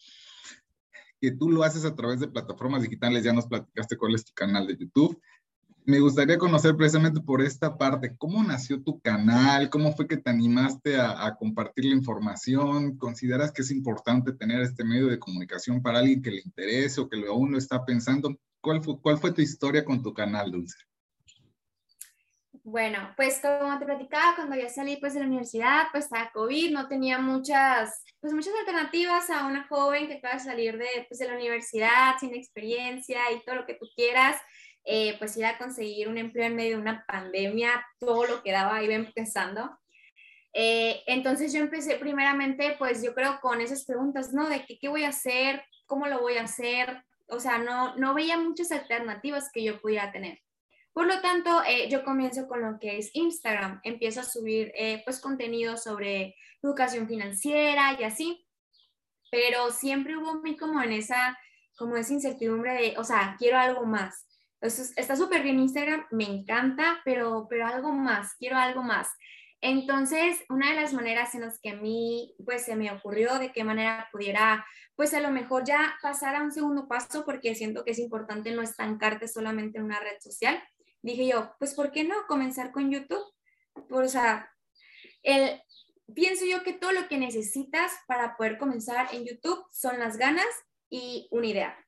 [1.21, 4.33] que tú lo haces a través de plataformas digitales, ya nos platicaste cuál es tu
[4.35, 5.21] canal de YouTube.
[5.85, 9.71] Me gustaría conocer precisamente por esta parte, ¿cómo nació tu canal?
[9.71, 12.99] ¿Cómo fue que te animaste a, compartir la información?
[12.99, 17.09] ¿Consideras que es importante tener este medio de comunicación para alguien que le interese o
[17.09, 18.37] que aún lo está pensando?
[18.61, 20.77] ¿Cuál fue, ¿Cuál fue tu historia con tu canal, Dulce?
[22.71, 26.71] Bueno, pues como te platicaba, cuando ya salí pues de la universidad, pues estaba COVID,
[26.71, 31.19] no tenía muchas, pues muchas alternativas a una joven que acaba de salir de, pues,
[31.19, 34.37] de la universidad sin experiencia y todo lo que tú quieras,
[34.85, 38.53] eh, pues ir a conseguir un empleo en medio de una pandemia, todo lo que
[38.53, 39.79] daba iba empezando.
[40.53, 44.47] Eh, entonces yo empecé primeramente, pues yo creo con esas preguntas, ¿no?
[44.47, 48.13] De qué, qué voy a hacer, cómo lo voy a hacer, o sea, no, no
[48.13, 50.39] veía muchas alternativas que yo pudiera tener.
[50.99, 55.01] Por lo tanto, eh, yo comienzo con lo que es Instagram, empiezo a subir eh,
[55.05, 58.45] pues contenido sobre educación financiera y así,
[59.31, 61.39] pero siempre hubo muy como en esa,
[61.77, 64.27] como esa incertidumbre de, o sea, quiero algo más.
[64.61, 69.09] Entonces, está súper bien Instagram, me encanta, pero, pero algo más, quiero algo más.
[69.61, 73.53] Entonces, una de las maneras en las que a mí, pues, se me ocurrió de
[73.53, 77.85] qué manera pudiera, pues, a lo mejor ya pasar a un segundo paso, porque siento
[77.85, 80.61] que es importante no estancarte solamente en una red social.
[81.03, 83.25] Dije yo, pues, ¿por qué no comenzar con YouTube?
[83.91, 84.51] o sea,
[85.23, 85.61] el,
[86.15, 90.47] pienso yo que todo lo que necesitas para poder comenzar en YouTube son las ganas
[90.91, 91.87] y una idea.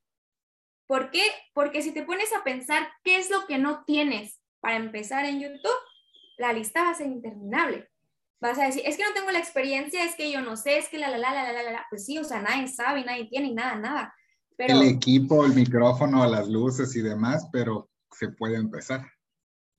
[0.86, 1.22] ¿Por qué?
[1.54, 5.40] Porque si te pones a pensar qué es lo que no tienes para empezar en
[5.40, 5.70] YouTube,
[6.36, 7.88] la lista va a ser interminable.
[8.40, 10.88] Vas a decir, es que no tengo la experiencia, es que yo no sé, es
[10.88, 11.86] que la, la, la, la, la, la.
[11.90, 14.14] Pues sí, o sea, nadie sabe, nadie tiene nada, nada.
[14.56, 19.12] Pero, el equipo, el micrófono, las luces y demás, pero se puede empezar.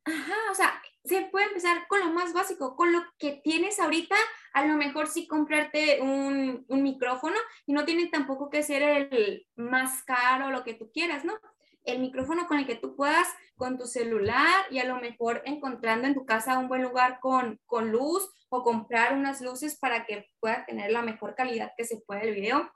[0.03, 4.15] Ajá, o sea, se puede empezar con lo más básico, con lo que tienes ahorita,
[4.53, 9.47] a lo mejor sí comprarte un, un micrófono y no tiene tampoco que ser el
[9.55, 11.39] más caro, lo que tú quieras, ¿no?
[11.85, 16.07] el micrófono con el que tú puedas con tu celular y a lo mejor encontrando
[16.07, 20.29] en tu casa un buen lugar con, con luz o comprar unas luces para que
[20.39, 22.71] pueda tener la mejor calidad que se pueda el video.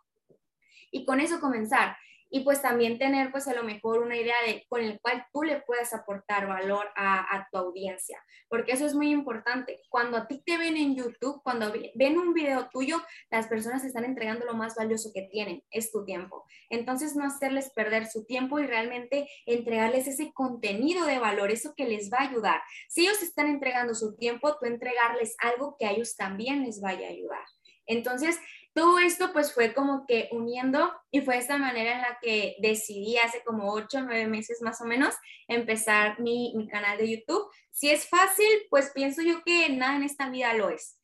[0.91, 1.98] Y con eso comenzar
[2.30, 5.44] y pues también tener pues a lo mejor una idea de con el cual tú
[5.44, 9.82] le puedes aportar valor a, tu audiencia, porque eso es muy importante.
[9.90, 14.06] Cuando a ti te ven en YouTube, cuando ven un video tuyo, las personas están
[14.06, 16.46] entregando lo más valioso que tienen, es tu tiempo.
[16.70, 21.86] Entonces no hacerles perder su tiempo y realmente entregarles ese contenido de valor, eso que
[21.86, 22.62] les va a ayudar.
[22.90, 27.08] Si ellos están entregando su tiempo, tú entregarles algo que a ellos también les vaya
[27.08, 27.46] a ayudar.
[27.88, 28.40] Entonces,
[28.76, 33.18] todo esto pues fue como que uniendo y fue esta manera en la que decidí
[33.18, 35.16] hace como ocho, nueve meses más o menos
[35.48, 37.48] empezar mi, mi, canal de YouTube.
[37.72, 40.98] Si es fácil, pues pienso yo que nada en esta vida lo es.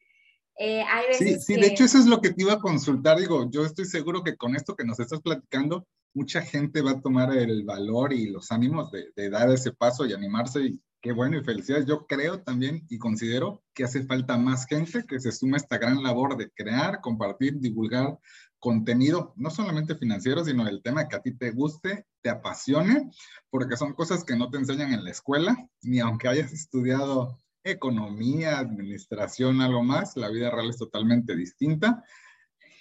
[0.57, 3.17] Eh, hay veces sí, sí, de hecho eso es lo que te iba a consultar.
[3.17, 7.01] Digo, yo estoy seguro que con esto que nos estás platicando, mucha gente va a
[7.01, 11.11] tomar el valor y los ánimos de, de dar ese paso y animarse y Qué
[11.11, 11.87] bueno y felicidades.
[11.87, 15.79] Yo creo también y considero que hace falta más gente que se sume a esta
[15.79, 18.19] gran labor de crear, compartir, divulgar
[18.59, 23.09] contenido, no solamente financiero, sino el tema que a ti te guste, te apasione,
[23.49, 28.59] porque son cosas que no te enseñan en la escuela, ni aunque hayas estudiado economía,
[28.59, 32.03] administración, algo más, la vida real es totalmente distinta.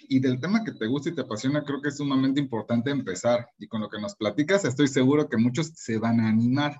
[0.07, 3.47] Y del tema que te gusta y te apasiona, creo que es sumamente importante empezar.
[3.57, 6.79] Y con lo que nos platicas, estoy seguro que muchos se van a animar.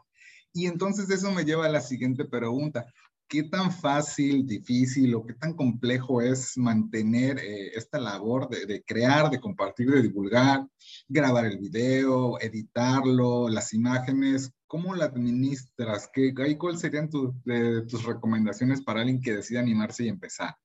[0.53, 2.85] Y entonces eso me lleva a la siguiente pregunta.
[3.27, 9.29] ¿Qué tan fácil, difícil o qué tan complejo es mantener eh, esta labor de, crear,
[9.29, 10.67] de compartir, de divulgar,
[11.07, 14.51] grabar el video, editarlo, las imágenes?
[14.67, 16.09] ¿Cómo la administras?
[16.11, 20.57] ¿Qué, ¿Cuáles serían tus recomendaciones para alguien que decida animarse y empezar?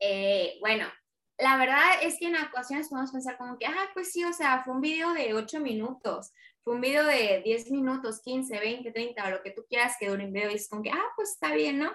[0.00, 0.86] Eh, bueno,
[1.38, 4.62] la verdad es que en ocasiones podemos pensar como que, ah, pues sí, o sea,
[4.64, 6.32] fue un video de 8 minutos,
[6.70, 10.24] un video de 10 minutos, 15, 20, 30, o lo que tú quieras que dure
[10.24, 11.92] un video, y es como que, ah, pues está bien, ¿no?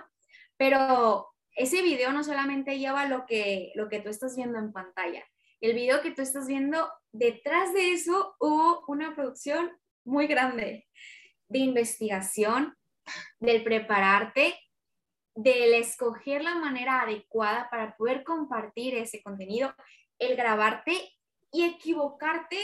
[0.57, 5.23] Pero ese video no solamente lleva lo que, lo que tú estás viendo en pantalla,
[5.61, 9.71] el video que tú estás viendo, detrás de eso hubo una producción
[10.03, 10.87] muy grande
[11.47, 12.75] de investigación,
[13.39, 14.59] del prepararte,
[15.35, 19.73] del escoger la manera adecuada para poder compartir ese contenido,
[20.19, 21.13] el grabarte
[21.51, 22.57] y equivocarte.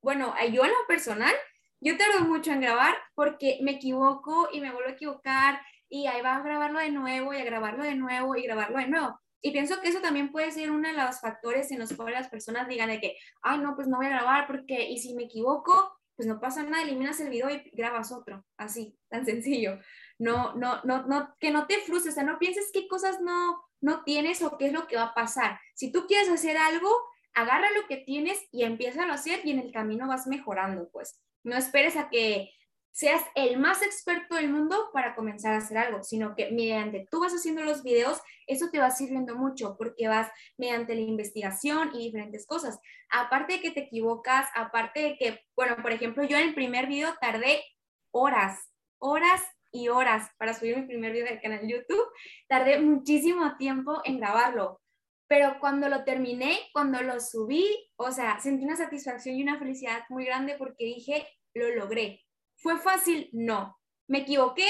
[0.00, 1.34] Bueno, yo en lo personal,
[1.86, 6.20] yo tardo mucho en grabar porque me equivoco y me vuelvo a equivocar y ahí
[6.22, 9.20] va a grabarlo de nuevo y a grabarlo de nuevo y grabarlo de nuevo.
[9.40, 12.28] Y pienso que eso también puede ser uno de los factores en los cuales las
[12.28, 15.24] personas digan de que, ay, no, pues no voy a grabar porque, y si me
[15.24, 19.78] equivoco, pues no pasa nada, eliminas el video y grabas otro, así, tan sencillo
[20.18, 23.62] no, no, no, no, que no te frustres, o sea, no pienses qué cosas no,
[23.80, 25.60] no tienes o qué es lo que va a pasar.
[25.74, 26.88] Si tú quieres hacer algo,
[27.34, 31.20] agarra lo que tienes y empieza a hacer y en el camino vas mejorando, pues.
[31.46, 32.50] No esperes a que
[32.90, 37.20] seas el más experto del mundo para comenzar a hacer algo, sino que mediante tú
[37.20, 42.06] vas haciendo los videos, eso te va sirviendo mucho porque vas mediante la investigación y
[42.06, 42.80] diferentes cosas.
[43.10, 46.88] Aparte de que te equivocas, aparte de que, bueno, por ejemplo, yo en el primer
[46.88, 47.62] video tardé
[48.10, 52.08] horas, horas y horas para subir mi primer video del canal YouTube.
[52.48, 54.80] Tardé muchísimo tiempo en grabarlo,
[55.28, 60.04] pero cuando lo terminé, cuando lo subí, o sea, sentí una satisfacción y una felicidad
[60.08, 61.26] muy grande porque dije,
[61.56, 63.28] lo logré ¿Fue fácil?
[63.32, 63.78] No.
[64.08, 64.66] Me equivoqué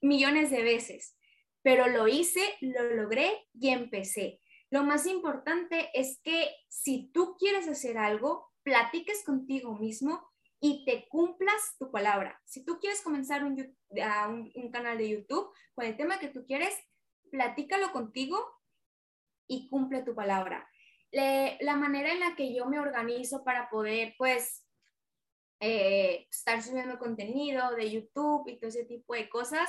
[0.00, 1.16] millones de veces,
[1.62, 4.40] pero lo hice, lo logré y empecé.
[4.70, 11.08] Lo más importante es que si tú quieres hacer algo, platiques contigo mismo y te
[11.08, 12.40] cumplas tu palabra.
[12.44, 16.74] Si tú quieres comenzar un, un, canal de YouTube con el tema que tú quieres,
[17.30, 18.44] platícalo contigo
[19.46, 20.68] y cumple tu palabra.
[21.12, 24.67] la manera en la que yo me organizo para poder, pues,
[25.60, 29.68] eh, estar subiendo contenido de YouTube y todo ese tipo de cosas,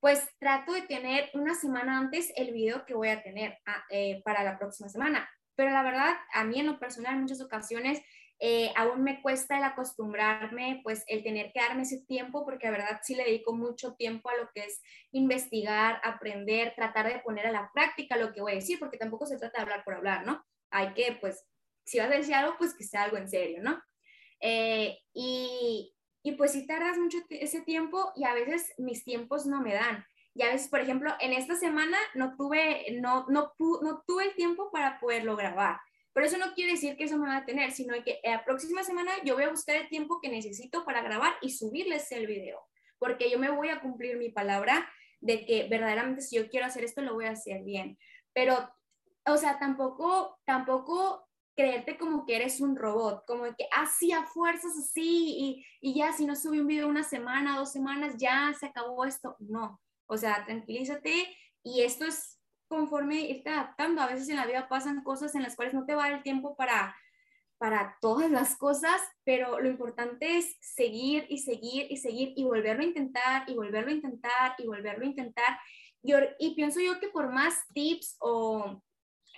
[0.00, 4.22] pues trato de tener una semana antes el video que voy a tener ah, eh,
[4.24, 5.28] para la próxima semana.
[5.54, 8.00] Pero la verdad, a mí en lo personal, en muchas ocasiones,
[8.42, 12.72] eh, aún me cuesta el acostumbrarme, pues el tener que darme ese tiempo, porque la
[12.72, 14.80] verdad sí le dedico mucho tiempo a lo que es
[15.12, 19.26] investigar, aprender, tratar de poner a la práctica lo que voy a decir, porque tampoco
[19.26, 20.42] se trata de hablar por hablar, ¿no?
[20.70, 21.46] Hay que, pues,
[21.84, 23.78] si vas a decir algo, pues que sea algo en serio, ¿no?
[24.40, 29.60] Eh, y, y, pues si tardas mucho ese tiempo y a veces mis tiempos no
[29.60, 30.04] me dan.
[30.34, 34.34] Y a veces, por ejemplo, en esta semana no tuve, no, no, no tuve el
[34.34, 35.78] tiempo para poderlo grabar.
[36.12, 38.82] Pero eso no quiere decir que eso me va a tener, sino que la próxima
[38.82, 42.60] semana yo voy a buscar el tiempo que necesito para grabar y subirles el video.
[42.98, 44.88] Porque yo me voy a cumplir mi palabra
[45.20, 47.98] de que verdaderamente si yo quiero hacer esto, lo voy a hacer bien.
[48.32, 48.70] Pero,
[49.26, 51.29] o sea, tampoco, tampoco
[51.60, 56.10] creerte como que eres un robot, como que así a fuerzas así y, y ya
[56.12, 59.36] si no subí un video una semana, dos semanas, ya se acabó esto.
[59.40, 61.28] No, o sea, tranquilízate
[61.62, 64.00] y esto es conforme irte adaptando.
[64.00, 66.18] A veces en la vida pasan cosas en las cuales no te va a dar
[66.18, 66.96] el tiempo para,
[67.58, 72.82] para todas las cosas, pero lo importante es seguir y seguir y seguir y volverlo
[72.82, 75.58] a intentar y volverlo a intentar y volverlo a intentar.
[76.02, 78.82] Y, y pienso yo que por más tips o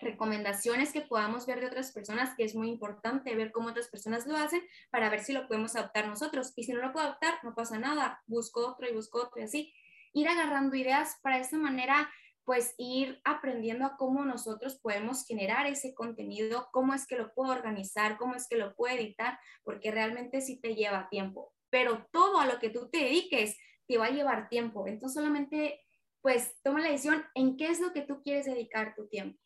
[0.02, 4.26] recomendaciones que podamos ver de otras personas, que es muy importante ver cómo otras personas
[4.26, 6.52] lo hacen para ver si lo podemos adaptar nosotros.
[6.56, 9.44] Y si no lo puedo adaptar, no pasa nada, busco otro y busco otro y
[9.44, 9.74] así.
[10.12, 12.10] Ir agarrando ideas para esta manera,
[12.44, 17.52] pues ir aprendiendo a cómo nosotros podemos generar ese contenido, cómo es que lo puedo
[17.52, 21.54] organizar, cómo es que lo puedo editar, porque realmente sí te lleva tiempo.
[21.70, 24.86] Pero todo a lo que tú te dediques te va a llevar tiempo.
[24.86, 25.80] Entonces solamente,
[26.20, 29.38] pues toma la decisión en qué es lo que tú quieres dedicar tu tiempo.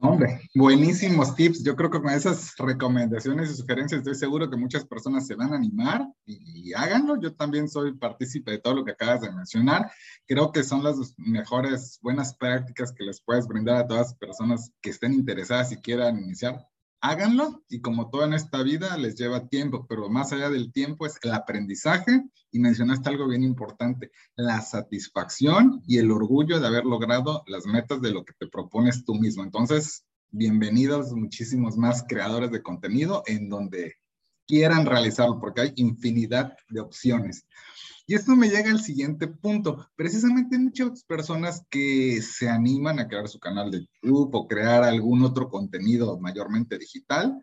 [0.00, 1.64] Hombre, buenísimos tips.
[1.64, 5.52] Yo creo que con esas recomendaciones y sugerencias estoy seguro que muchas personas se van
[5.52, 7.18] a animar y, háganlo.
[7.20, 9.90] Yo también soy partícipe de todo lo que acabas de mencionar.
[10.26, 14.72] Creo que son las mejores buenas prácticas que les puedes brindar a todas las personas
[14.82, 16.66] que estén interesadas y quieran iniciar
[17.04, 21.04] háganlo y como todo en esta vida les lleva tiempo, pero más allá del tiempo
[21.04, 26.86] es el aprendizaje y mencionaste algo bien importante, la satisfacción y el orgullo de haber
[26.86, 29.42] logrado las metas de lo que te propones tú mismo.
[29.42, 33.96] Entonces, bienvenidos muchísimos más creadores de contenido en donde
[34.46, 37.46] quieran realizarlo, porque hay infinidad de opciones.
[38.06, 39.88] Y esto me llega al siguiente punto.
[39.96, 45.22] Precisamente muchas personas que se animan a crear su canal de YouTube o crear algún
[45.22, 47.42] otro contenido mayormente digital,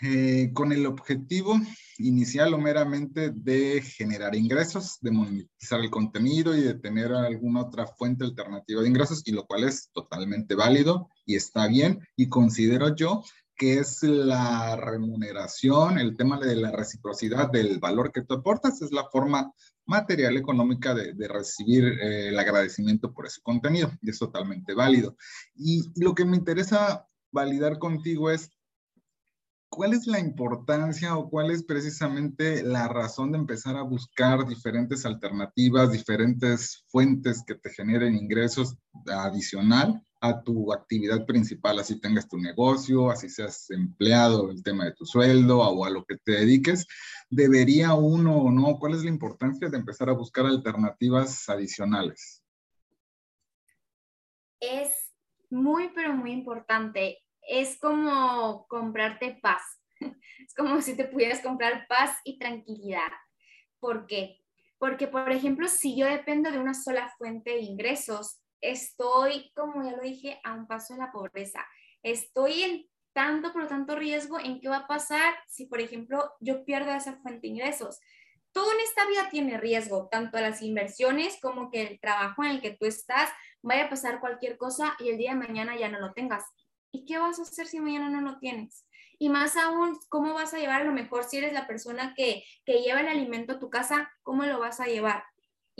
[0.00, 1.60] eh, con el objetivo
[1.98, 7.88] inicial o meramente de generar ingresos, de monetizar el contenido y de tener alguna otra
[7.88, 12.06] fuente alternativa de ingresos, y lo cual es totalmente válido y está bien.
[12.14, 13.24] Y considero yo
[13.58, 18.92] que es la remuneración, el tema de la reciprocidad del valor que tú aportas, es
[18.92, 19.52] la forma
[19.84, 25.16] material económica de, recibir eh, el agradecimiento por ese contenido y es totalmente válido.
[25.56, 28.48] Y lo que me interesa validar contigo es
[29.68, 35.04] cuál es la importancia o cuál es precisamente la razón de empezar a buscar diferentes
[35.04, 42.38] alternativas, diferentes fuentes que te generen ingresos adicional a tu actividad principal, así tengas tu
[42.38, 46.86] negocio, así seas empleado, el tema de tu sueldo o a lo que te dediques,
[47.30, 48.78] ¿debería uno o no?
[48.78, 52.42] ¿Cuál es la importancia de empezar a buscar alternativas adicionales?
[54.60, 55.12] Es
[55.50, 57.18] muy, pero muy importante.
[57.42, 59.62] Es como comprarte paz.
[60.46, 63.10] Es como si te pudieras comprar paz y tranquilidad.
[63.80, 64.40] ¿Por qué?
[64.78, 69.96] Porque, por ejemplo, si yo dependo de una sola fuente de ingresos, estoy, como ya
[69.96, 71.66] lo dije, a un paso de la pobreza.
[72.02, 76.64] Estoy en tanto, pero tanto riesgo en qué va a pasar si, por ejemplo, yo
[76.64, 77.98] pierdo esa fuente de ingresos.
[78.52, 82.60] todo en esta vida tiene riesgo, tanto las inversiones como que el trabajo en el
[82.60, 83.30] que tú estás
[83.62, 86.44] vaya a pasar cualquier cosa y el día de mañana ya no lo tengas.
[86.90, 88.86] ¿Y qué vas a hacer si mañana no lo tienes?
[89.18, 92.44] Y más aún, ¿cómo vas a llevar a lo mejor si eres la persona que,
[92.64, 94.10] que lleva el alimento a tu casa?
[94.22, 95.24] ¿Cómo lo vas a llevar?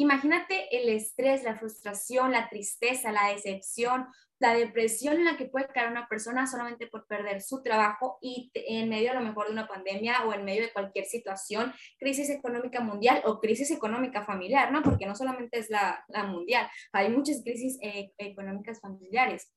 [0.01, 4.07] Imagínate el estrés, la frustración, la tristeza, la decepción,
[4.39, 8.49] la depresión en la que puede caer una persona solamente por perder su trabajo y
[8.55, 12.31] en medio a lo mejor de una pandemia o en medio de cualquier situación, crisis
[12.31, 14.85] económica mundial o crisis económica familiar, ¿no?
[14.85, 19.53] Porque no solamente es la, mundial, hay muchas crisis eh, económicas familiares.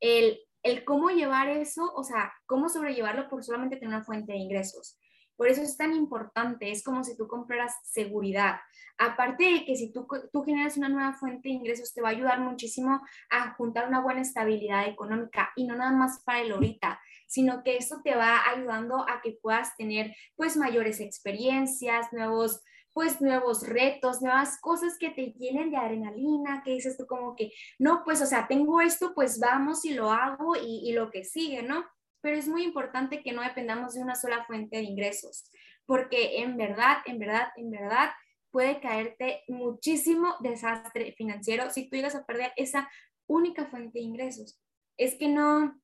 [0.00, 4.38] El, el cómo llevar eso, o sea, cómo sobrellevarlo por solamente tener una fuente de
[4.38, 4.98] ingresos.
[5.38, 8.56] Por eso es tan importante, es como si tú compraras seguridad.
[8.98, 12.10] Aparte de que si tú, tú generas una nueva fuente de ingresos, te va a
[12.10, 17.00] ayudar muchísimo a juntar una buena estabilidad económica y no nada más para el ahorita,
[17.28, 22.60] sino que esto te va ayudando a que puedas tener pues mayores experiencias, nuevos
[22.92, 27.52] pues nuevos retos, nuevas cosas que te llenen de adrenalina, que dices tú como que,
[27.78, 31.22] no, pues o sea, tengo esto, pues vamos y lo hago y, y lo que
[31.22, 31.84] sigue, ¿no?
[32.20, 35.50] Pero es muy importante que no dependamos de una sola fuente de ingresos,
[35.86, 38.10] porque en verdad, en verdad, en verdad
[38.50, 42.88] puede caerte muchísimo desastre financiero si tú llegas a perder esa
[43.26, 44.60] única fuente de ingresos.
[44.96, 45.80] Es que no,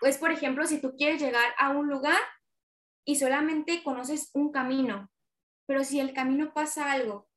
[0.00, 2.20] pues por ejemplo, si tú quieres llegar a un lugar
[3.04, 5.10] y solamente conoces un camino,
[5.66, 7.28] pero si el camino pasa algo,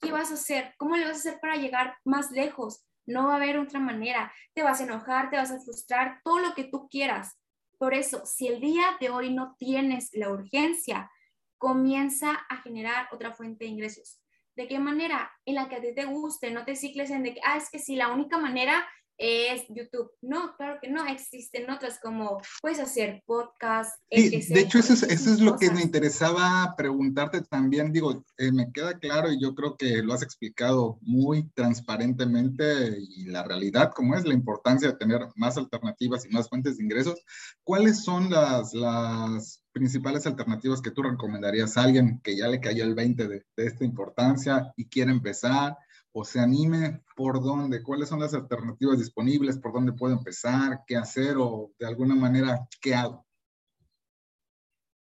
[0.00, 0.74] ¿qué vas a hacer?
[0.78, 2.84] ¿Cómo le vas a hacer para llegar más lejos?
[3.06, 4.32] No va a haber otra manera.
[4.54, 7.38] Te vas a enojar, te vas a frustrar, todo lo que tú quieras.
[7.78, 11.10] Por eso, si el día de hoy no tienes la urgencia,
[11.58, 14.20] comienza a generar otra fuente de ingresos.
[14.54, 15.32] ¿De qué manera?
[15.46, 17.70] En la que a ti te guste, no te cicles en de que, ah, es
[17.70, 18.86] que si la única manera
[19.22, 20.10] es YouTube.
[20.20, 23.96] No, claro que no, existen otras como puedes hacer podcast.
[24.10, 27.92] de hecho, eso es, eso es lo que me interesaba preguntarte también.
[27.92, 33.26] Digo, eh, me queda claro y yo creo que lo has explicado muy transparentemente y
[33.26, 37.22] la realidad, como es la importancia de tener más alternativas y más fuentes de ingresos.
[37.62, 42.82] ¿Cuáles son las, las principales alternativas que tú recomendarías a alguien que ya le cayó
[42.82, 45.76] el 20 de, de esta importancia y quiere empezar?
[46.12, 50.96] O se anime por dónde, cuáles son las alternativas disponibles, por dónde puedo empezar, qué
[50.96, 53.26] hacer o de alguna manera qué hago.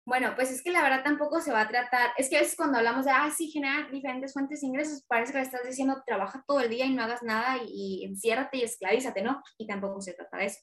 [0.05, 2.57] Bueno, pues es que la verdad tampoco se va a tratar, es que a veces
[2.57, 6.03] cuando hablamos de, ah, sí, generar diferentes fuentes de ingresos, parece que le estás diciendo,
[6.05, 9.41] trabaja todo el día y no hagas nada y, enciérrate y esclavízate, ¿no?
[9.59, 10.59] Y tampoco se trata de eso.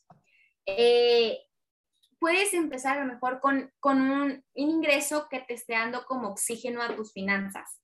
[0.65, 1.37] Eh,
[2.19, 6.81] puedes empezar a lo mejor con, con un ingreso que te esté dando como oxígeno
[6.81, 7.79] a tus finanzas.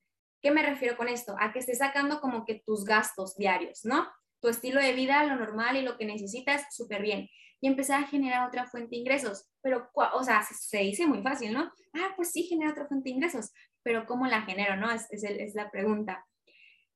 [0.45, 1.35] ¿Qué me refiero con esto?
[1.39, 4.07] A que estés sacando como que tus gastos diarios, ¿no?
[4.39, 7.27] Tu estilo de vida, lo normal y lo que necesitas, súper bien.
[7.61, 9.49] Y empezar a generar otra fuente de ingresos.
[9.63, 11.71] Pero, o sea, se, dice muy fácil, ¿no?
[11.93, 13.53] Ah, pues sí, genera otra fuente de ingresos.
[13.81, 14.91] Pero ¿cómo la genero, no?
[14.91, 16.23] Es, es, la pregunta.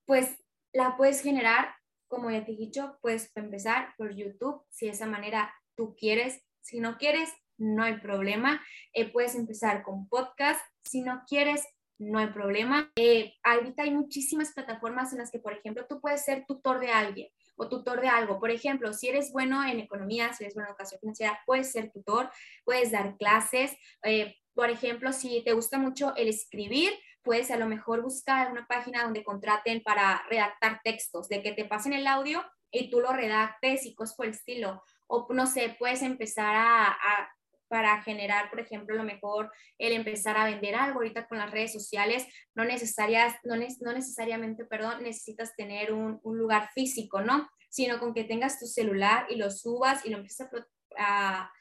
[0.05, 0.37] Pues
[0.71, 1.73] la puedes generar,
[2.07, 6.39] como ya te he dicho, puedes empezar por YouTube, si de esa manera tú quieres.
[6.61, 8.61] Si no quieres, no hay problema.
[8.93, 10.61] Eh, puedes empezar con podcast.
[10.83, 11.65] Si no quieres,
[11.99, 12.91] no hay problema.
[12.95, 16.91] Eh, ahorita hay muchísimas plataformas en las que, por ejemplo, tú puedes ser tutor de
[16.91, 18.39] alguien o tutor de algo.
[18.39, 21.91] Por ejemplo, si eres bueno en economía, si eres bueno en educación financiera, puedes ser
[21.91, 22.31] tutor,
[22.63, 23.75] puedes dar clases.
[24.03, 28.65] Eh, por ejemplo, si te gusta mucho el escribir, puedes a lo mejor buscar una
[28.65, 33.11] página donde contraten para redactar textos, de que te pasen el audio y tú lo
[33.11, 34.81] redactes y cosas por el estilo.
[35.07, 37.29] O no sé, puedes empezar a
[37.69, 41.71] para generar, por ejemplo, lo mejor el empezar a vender algo ahorita con las redes
[41.71, 47.47] sociales, no, necesarias, no, no necesariamente, perdón, necesitas tener un, un, lugar físico, ¿no?
[47.69, 50.49] Sino con que tengas tu celular y lo subas y lo empieces
[50.97, 51.51] a,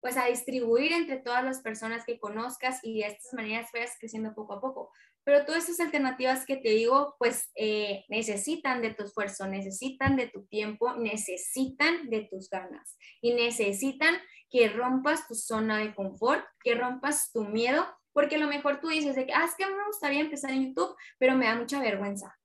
[0.00, 4.34] pues a distribuir entre todas las personas que conozcas y de estas maneras vayas creciendo
[4.34, 4.92] poco a poco.
[5.24, 10.28] Pero todas estas alternativas que te digo, pues eh, necesitan de tu esfuerzo, necesitan de
[10.28, 14.16] tu tiempo, necesitan de tus ganas y necesitan
[14.50, 18.88] que rompas tu zona de confort, que rompas tu miedo, porque a lo mejor tú
[18.88, 21.80] dices de que, ah, es que me gustaría empezar en YouTube, pero me da mucha
[21.80, 22.38] vergüenza.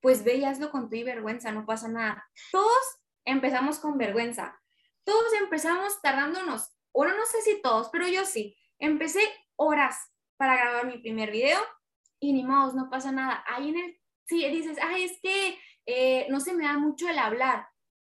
[0.00, 2.28] Pues ve y hazlo con tu y vergüenza, no pasa nada.
[2.52, 4.60] Todos empezamos con vergüenza.
[5.04, 8.56] Todos empezamos tardándonos, bueno, no sé si todos, pero yo sí.
[8.78, 9.20] Empecé
[9.56, 9.96] horas
[10.36, 11.58] para grabar mi primer video
[12.20, 13.42] y ni modo, no pasa nada.
[13.48, 17.18] Ahí en el, sí, dices, ay, es que eh, no se me da mucho el
[17.18, 17.66] hablar.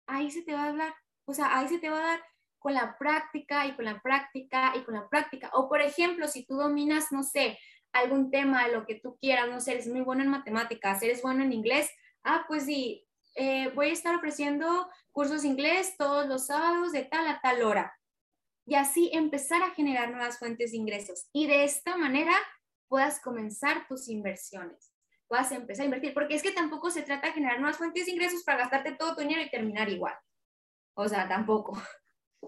[0.08, 0.94] Ahí se te va a hablar,
[1.26, 2.24] o sea, ahí se te va a dar
[2.60, 5.50] con la práctica y con la práctica y con la práctica.
[5.54, 7.60] O por ejemplo, si tú dominas, no sé,
[7.92, 11.44] algún tema, lo que tú quieras, no sé, eres muy bueno en matemáticas, eres bueno
[11.44, 11.90] en inglés,
[12.24, 17.04] ah, pues sí, eh, voy a estar ofreciendo cursos de inglés todos los sábados de
[17.04, 17.98] tal a tal hora.
[18.68, 21.28] Y así empezar a generar nuevas fuentes de ingresos.
[21.32, 22.34] Y de esta manera
[22.88, 24.94] puedas comenzar tus inversiones,
[25.28, 28.12] puedas empezar a invertir, porque es que tampoco se trata de generar nuevas fuentes de
[28.12, 30.14] ingresos para gastarte todo tu dinero y terminar igual.
[30.96, 31.82] O sea, tampoco.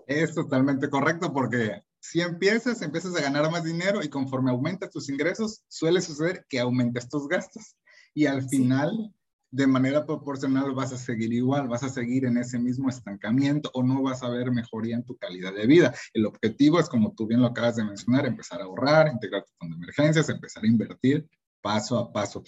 [0.05, 5.09] Es totalmente correcto porque si empiezas, empiezas a ganar más dinero y conforme aumentas tus
[5.09, 7.75] ingresos, suele suceder que aumentas tus gastos.
[8.13, 9.13] Y al final,
[9.57, 13.81] de manera proporcional, vas a seguir igual, vas a seguir en ese mismo estancamiento o
[13.81, 15.95] no vas a ver mejoría en tu calidad de vida.
[16.13, 19.51] El objetivo es, como tú bien lo acabas de mencionar, empezar a ahorrar, integrar tu
[19.57, 21.27] fondo de emergencias, empezar a invertir
[21.59, 22.43] paso a paso.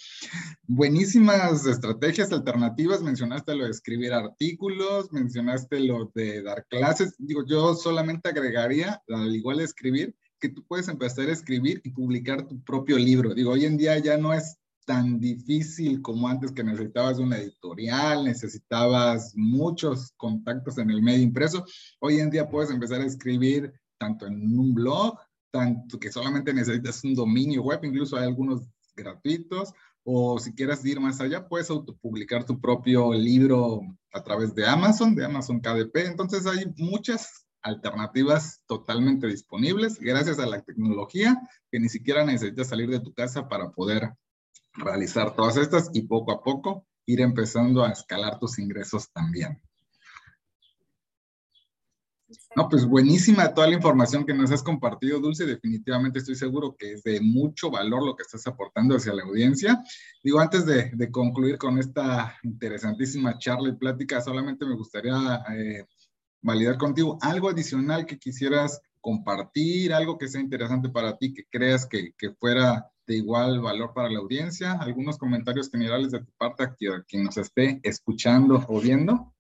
[0.68, 3.02] Buenísimas estrategias alternativas.
[3.02, 7.16] Mencionaste lo de escribir artículos, mencionaste lo de dar clases.
[7.18, 11.90] Digo, yo solamente agregaría, al igual de escribir, que tú puedes empezar a escribir y
[11.90, 13.34] publicar tu propio libro.
[13.34, 14.60] Digo, hoy en día ya no es
[14.90, 21.64] tan difícil como antes que necesitabas una editorial, necesitabas muchos contactos en el medio impreso.
[22.00, 25.20] Hoy en día puedes empezar a escribir tanto en un blog,
[25.52, 28.64] tanto que solamente necesitas un dominio web, incluso hay algunos
[28.96, 29.72] gratuitos,
[30.04, 33.82] o si quieres ir más allá, puedes autopublicar tu propio libro
[34.12, 35.98] a través de Amazon, de Amazon KDP.
[35.98, 42.90] Entonces hay muchas alternativas totalmente disponibles gracias a la tecnología que ni siquiera necesitas salir
[42.90, 44.14] de tu casa para poder
[44.74, 49.62] realizar todas estas y poco a poco ir empezando a escalar tus ingresos también.
[52.56, 55.46] No, pues buenísima toda la información que nos has compartido, Dulce.
[55.46, 59.84] Definitivamente estoy seguro que es de mucho valor lo que estás aportando hacia la audiencia.
[60.24, 65.86] Digo, antes de, concluir con esta interesantísima charla y plática, solamente me gustaría eh,
[66.42, 71.88] validar contigo algo adicional que quisieras compartir, algo que sea interesante para ti, que creas
[71.88, 74.74] que, que fuera de igual valor para la audiencia.
[74.74, 79.34] Algunos comentarios generales de tu parte a quien nos esté escuchando o viendo.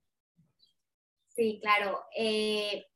[1.35, 1.99] Sí, claro.
[2.17, 2.87] Eh,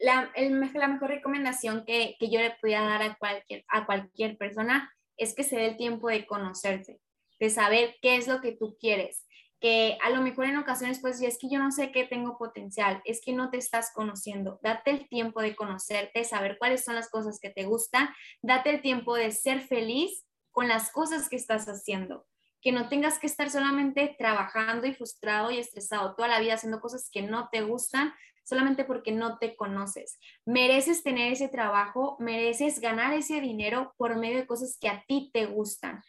[0.00, 0.32] la,
[0.74, 5.32] la, mejor recomendación que, que, yo le pudiera dar a cualquier, a cualquier persona es
[5.32, 7.00] que se dé el tiempo de conocerse,
[7.38, 9.24] de saber qué es lo que tú quieres.
[9.60, 13.00] Que a lo mejor en ocasiones pues es que yo no sé qué tengo potencial,
[13.04, 14.58] es que no te estás conociendo.
[14.62, 18.08] Date el tiempo de conocerte, saber cuáles son las cosas que te gustan,
[18.42, 22.26] date el tiempo de ser feliz con las cosas que estás haciendo
[22.64, 26.80] que no tengas que estar solamente trabajando y frustrado y estresado toda la vida haciendo
[26.80, 30.18] cosas que no te gustan solamente porque no te conoces.
[30.46, 35.30] Mereces tener ese trabajo, mereces ganar ese dinero por medio de cosas que a ti
[35.32, 36.02] te gustan,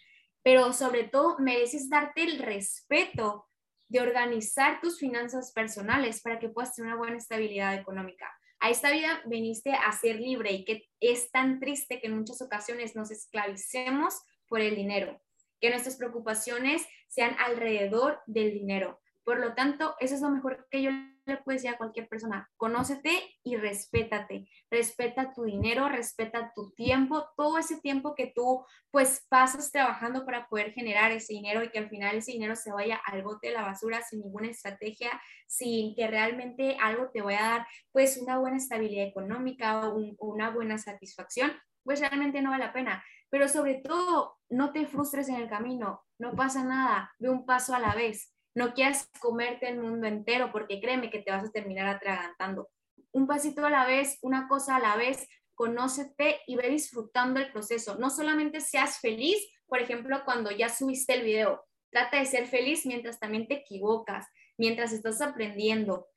[0.45, 3.49] pero sobre todo mereces darte el respeto
[3.87, 8.31] de organizar tus finanzas personales para que puedas tener una buena estabilidad económica.
[8.59, 12.43] A esta vida viniste a ser libre y que es tan triste que en muchas
[12.43, 15.19] ocasiones nos esclavicemos por el dinero
[15.59, 19.01] que nuestras preocupaciones sean alrededor del dinero.
[19.23, 20.91] Por lo tanto, eso es lo mejor que yo
[21.25, 22.49] le puedo decir a cualquier persona.
[22.57, 23.11] Conócete
[23.43, 24.47] y respétate.
[24.69, 30.47] Respeta tu dinero, respeta tu tiempo, todo ese tiempo que tú pues pasas trabajando para
[30.47, 33.53] poder generar ese dinero y que al final ese dinero se vaya al bote de
[33.53, 35.09] la basura sin ninguna estrategia,
[35.47, 40.49] sin que realmente algo te vaya a dar pues una buena estabilidad económica o una
[40.51, 41.51] buena satisfacción,
[41.83, 43.03] pues realmente no vale la pena.
[43.29, 47.73] Pero sobre todo, no te frustres en el camino, no pasa nada, ve un paso
[47.73, 48.34] a la vez.
[48.55, 52.69] No quieras comerte el mundo entero porque créeme que te vas a terminar atragantando.
[53.11, 57.51] Un pasito a la vez, una cosa a la vez, conócete y ve disfrutando el
[57.51, 57.97] proceso.
[57.97, 59.37] No solamente seas feliz,
[59.67, 64.25] por ejemplo, cuando ya subiste el video, trata de ser feliz mientras también te equivocas,
[64.57, 66.07] mientras estás aprendiendo.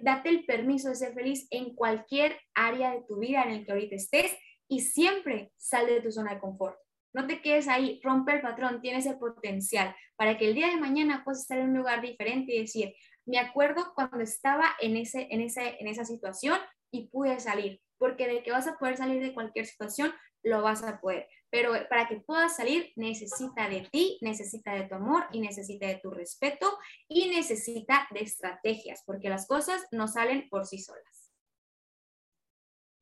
[0.00, 3.72] date el permiso de ser feliz en cualquier área de tu vida en el que
[3.72, 4.36] ahorita estés
[4.68, 6.78] y siempre sale de tu zona de confort.
[7.12, 10.76] No te quedes ahí, rompe el patrón, tienes el potencial para que el día de
[10.76, 12.94] mañana puedas estar en un lugar diferente y decir,
[13.26, 16.58] me acuerdo cuando estaba en, ese, en, ese, en esa situación
[16.90, 20.82] y pude salir, porque de que vas a poder salir de cualquier situación, lo vas
[20.82, 21.28] a poder.
[21.50, 25.96] Pero para que puedas salir, necesita de ti, necesita de tu amor y necesita de
[25.96, 31.19] tu respeto y necesita de estrategias, porque las cosas no salen por sí solas.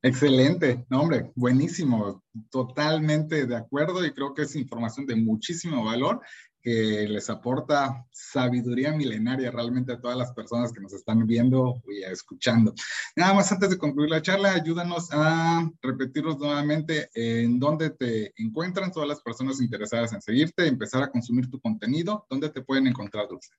[0.01, 6.20] Excelente, no, hombre, buenísimo, totalmente de acuerdo y creo que es información de muchísimo valor
[6.62, 12.05] que les aporta sabiduría milenaria realmente a todas las personas que nos están viendo y
[12.05, 12.74] escuchando.
[13.16, 18.92] Nada más antes de concluir la charla, ayúdanos a repetirnos nuevamente en dónde te encuentran
[18.92, 23.26] todas las personas interesadas en seguirte, empezar a consumir tu contenido, dónde te pueden encontrar,
[23.28, 23.51] Dulce.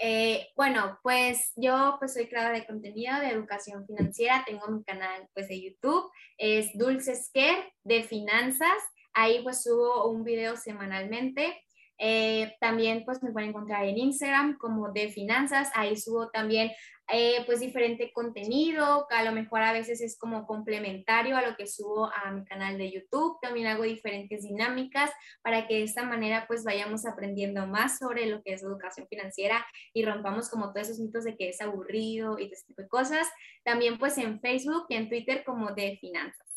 [0.00, 5.28] Eh, bueno, pues yo pues soy creadora de contenido de educación financiera, tengo mi canal
[5.34, 8.78] pues de YouTube, es Dulce Scare de finanzas,
[9.12, 11.60] ahí pues subo un video semanalmente.
[12.00, 16.70] Eh, también pues me pueden encontrar en Instagram como de finanzas, ahí subo también
[17.10, 21.66] eh, pues diferente contenido, a lo mejor a veces es como complementario a lo que
[21.66, 23.38] subo a mi canal de YouTube.
[23.40, 25.10] También hago diferentes dinámicas
[25.42, 29.66] para que de esta manera pues vayamos aprendiendo más sobre lo que es educación financiera
[29.94, 33.26] y rompamos como todos esos mitos de que es aburrido y este tipo de cosas.
[33.64, 36.47] También pues en Facebook y en Twitter como de finanzas.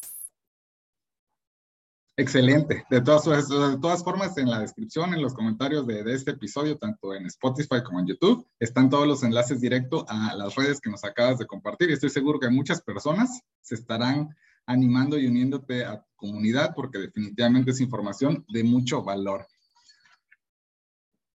[2.22, 2.86] Excelente.
[2.88, 6.78] De todas, de todas formas, en la descripción, en los comentarios de, de, este episodio,
[6.78, 10.91] tanto en Spotify como en YouTube, están todos los enlaces directos a las redes que
[10.91, 11.89] nos acabas de compartir.
[11.89, 14.30] Y estoy seguro que muchas personas se estarán
[14.67, 19.47] animando y uniéndote a tu comunidad porque definitivamente es información de mucho valor.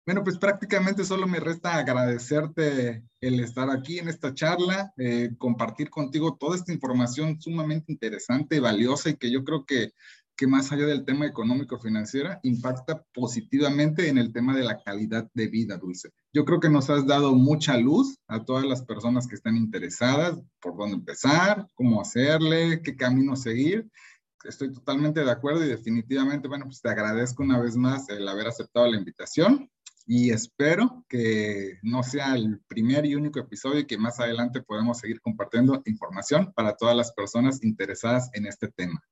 [0.07, 5.91] Bueno, pues prácticamente solo me resta agradecerte el estar aquí en esta charla, eh, compartir
[5.91, 9.91] contigo toda esta información sumamente interesante, valiosa y que yo creo que
[10.37, 15.49] que más allá del tema económico-financiera, impacta positivamente en el tema de la calidad de
[15.49, 16.11] vida, Dulce.
[16.33, 20.39] Yo creo que nos has dado mucha luz a todas las personas que están interesadas,
[20.61, 23.89] por dónde empezar, cómo hacerle, qué camino seguir.
[24.45, 28.47] Estoy totalmente de acuerdo y definitivamente, bueno, pues te agradezco una vez más el haber
[28.47, 29.71] aceptado la invitación
[30.07, 34.99] y espero que no sea el primer y único episodio y que más adelante podamos
[34.99, 39.03] seguir compartiendo información para todas las personas interesadas en este tema.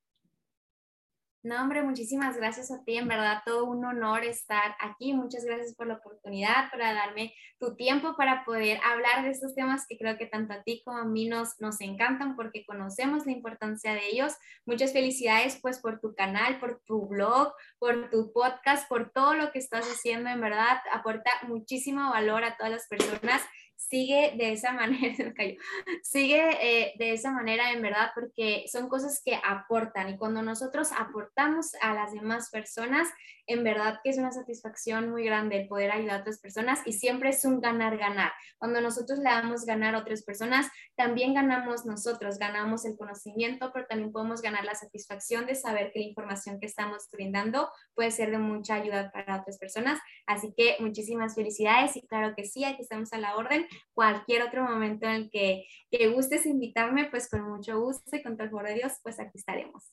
[1.45, 2.97] No, hombre, muchísimas gracias a ti.
[2.97, 5.13] En verdad, todo un honor estar aquí.
[5.13, 9.85] Muchas gracias por la oportunidad, para darme tu tiempo para poder hablar de estos temas
[9.87, 13.31] que creo que tanto a ti como a mí nos, nos encantan porque conocemos la
[13.31, 14.33] importancia de ellos.
[14.65, 19.51] Muchas felicidades pues por tu canal, por tu blog, por tu podcast, por todo lo
[19.51, 20.31] que estás haciendo.
[20.31, 23.43] En verdad, aporta muchísimo valor a todas las personas
[23.89, 25.55] sigue de esa manera, se me cayó,
[26.03, 30.91] sigue eh, de esa manera en verdad porque son cosas que aportan y cuando nosotros
[30.97, 33.07] aportamos a las demás personas,
[33.47, 36.93] en verdad que es una satisfacción muy grande el poder ayudar a otras personas y
[36.93, 38.31] siempre es un ganar-ganar.
[38.57, 43.85] Cuando nosotros le damos ganar a otras personas, también ganamos nosotros, ganamos el conocimiento, pero
[43.85, 48.31] también podemos ganar la satisfacción de saber que la información que estamos brindando puede ser
[48.31, 49.99] de mucha ayuda para otras personas.
[50.25, 54.63] Así que muchísimas felicidades y claro que sí, aquí estamos a la orden cualquier otro
[54.63, 58.67] momento en que, que gustes invitarme, pues con mucho gusto y con todo el favor
[58.67, 59.83] de Dios, pues aquí estaremos.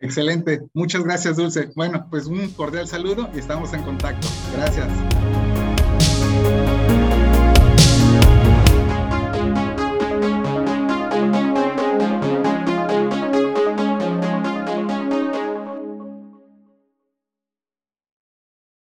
[0.00, 0.60] Excelente.
[0.74, 1.70] Muchas gracias, Dulce.
[1.74, 4.28] Bueno, pues un cordial saludo y estamos en contacto.
[4.54, 4.88] Gracias.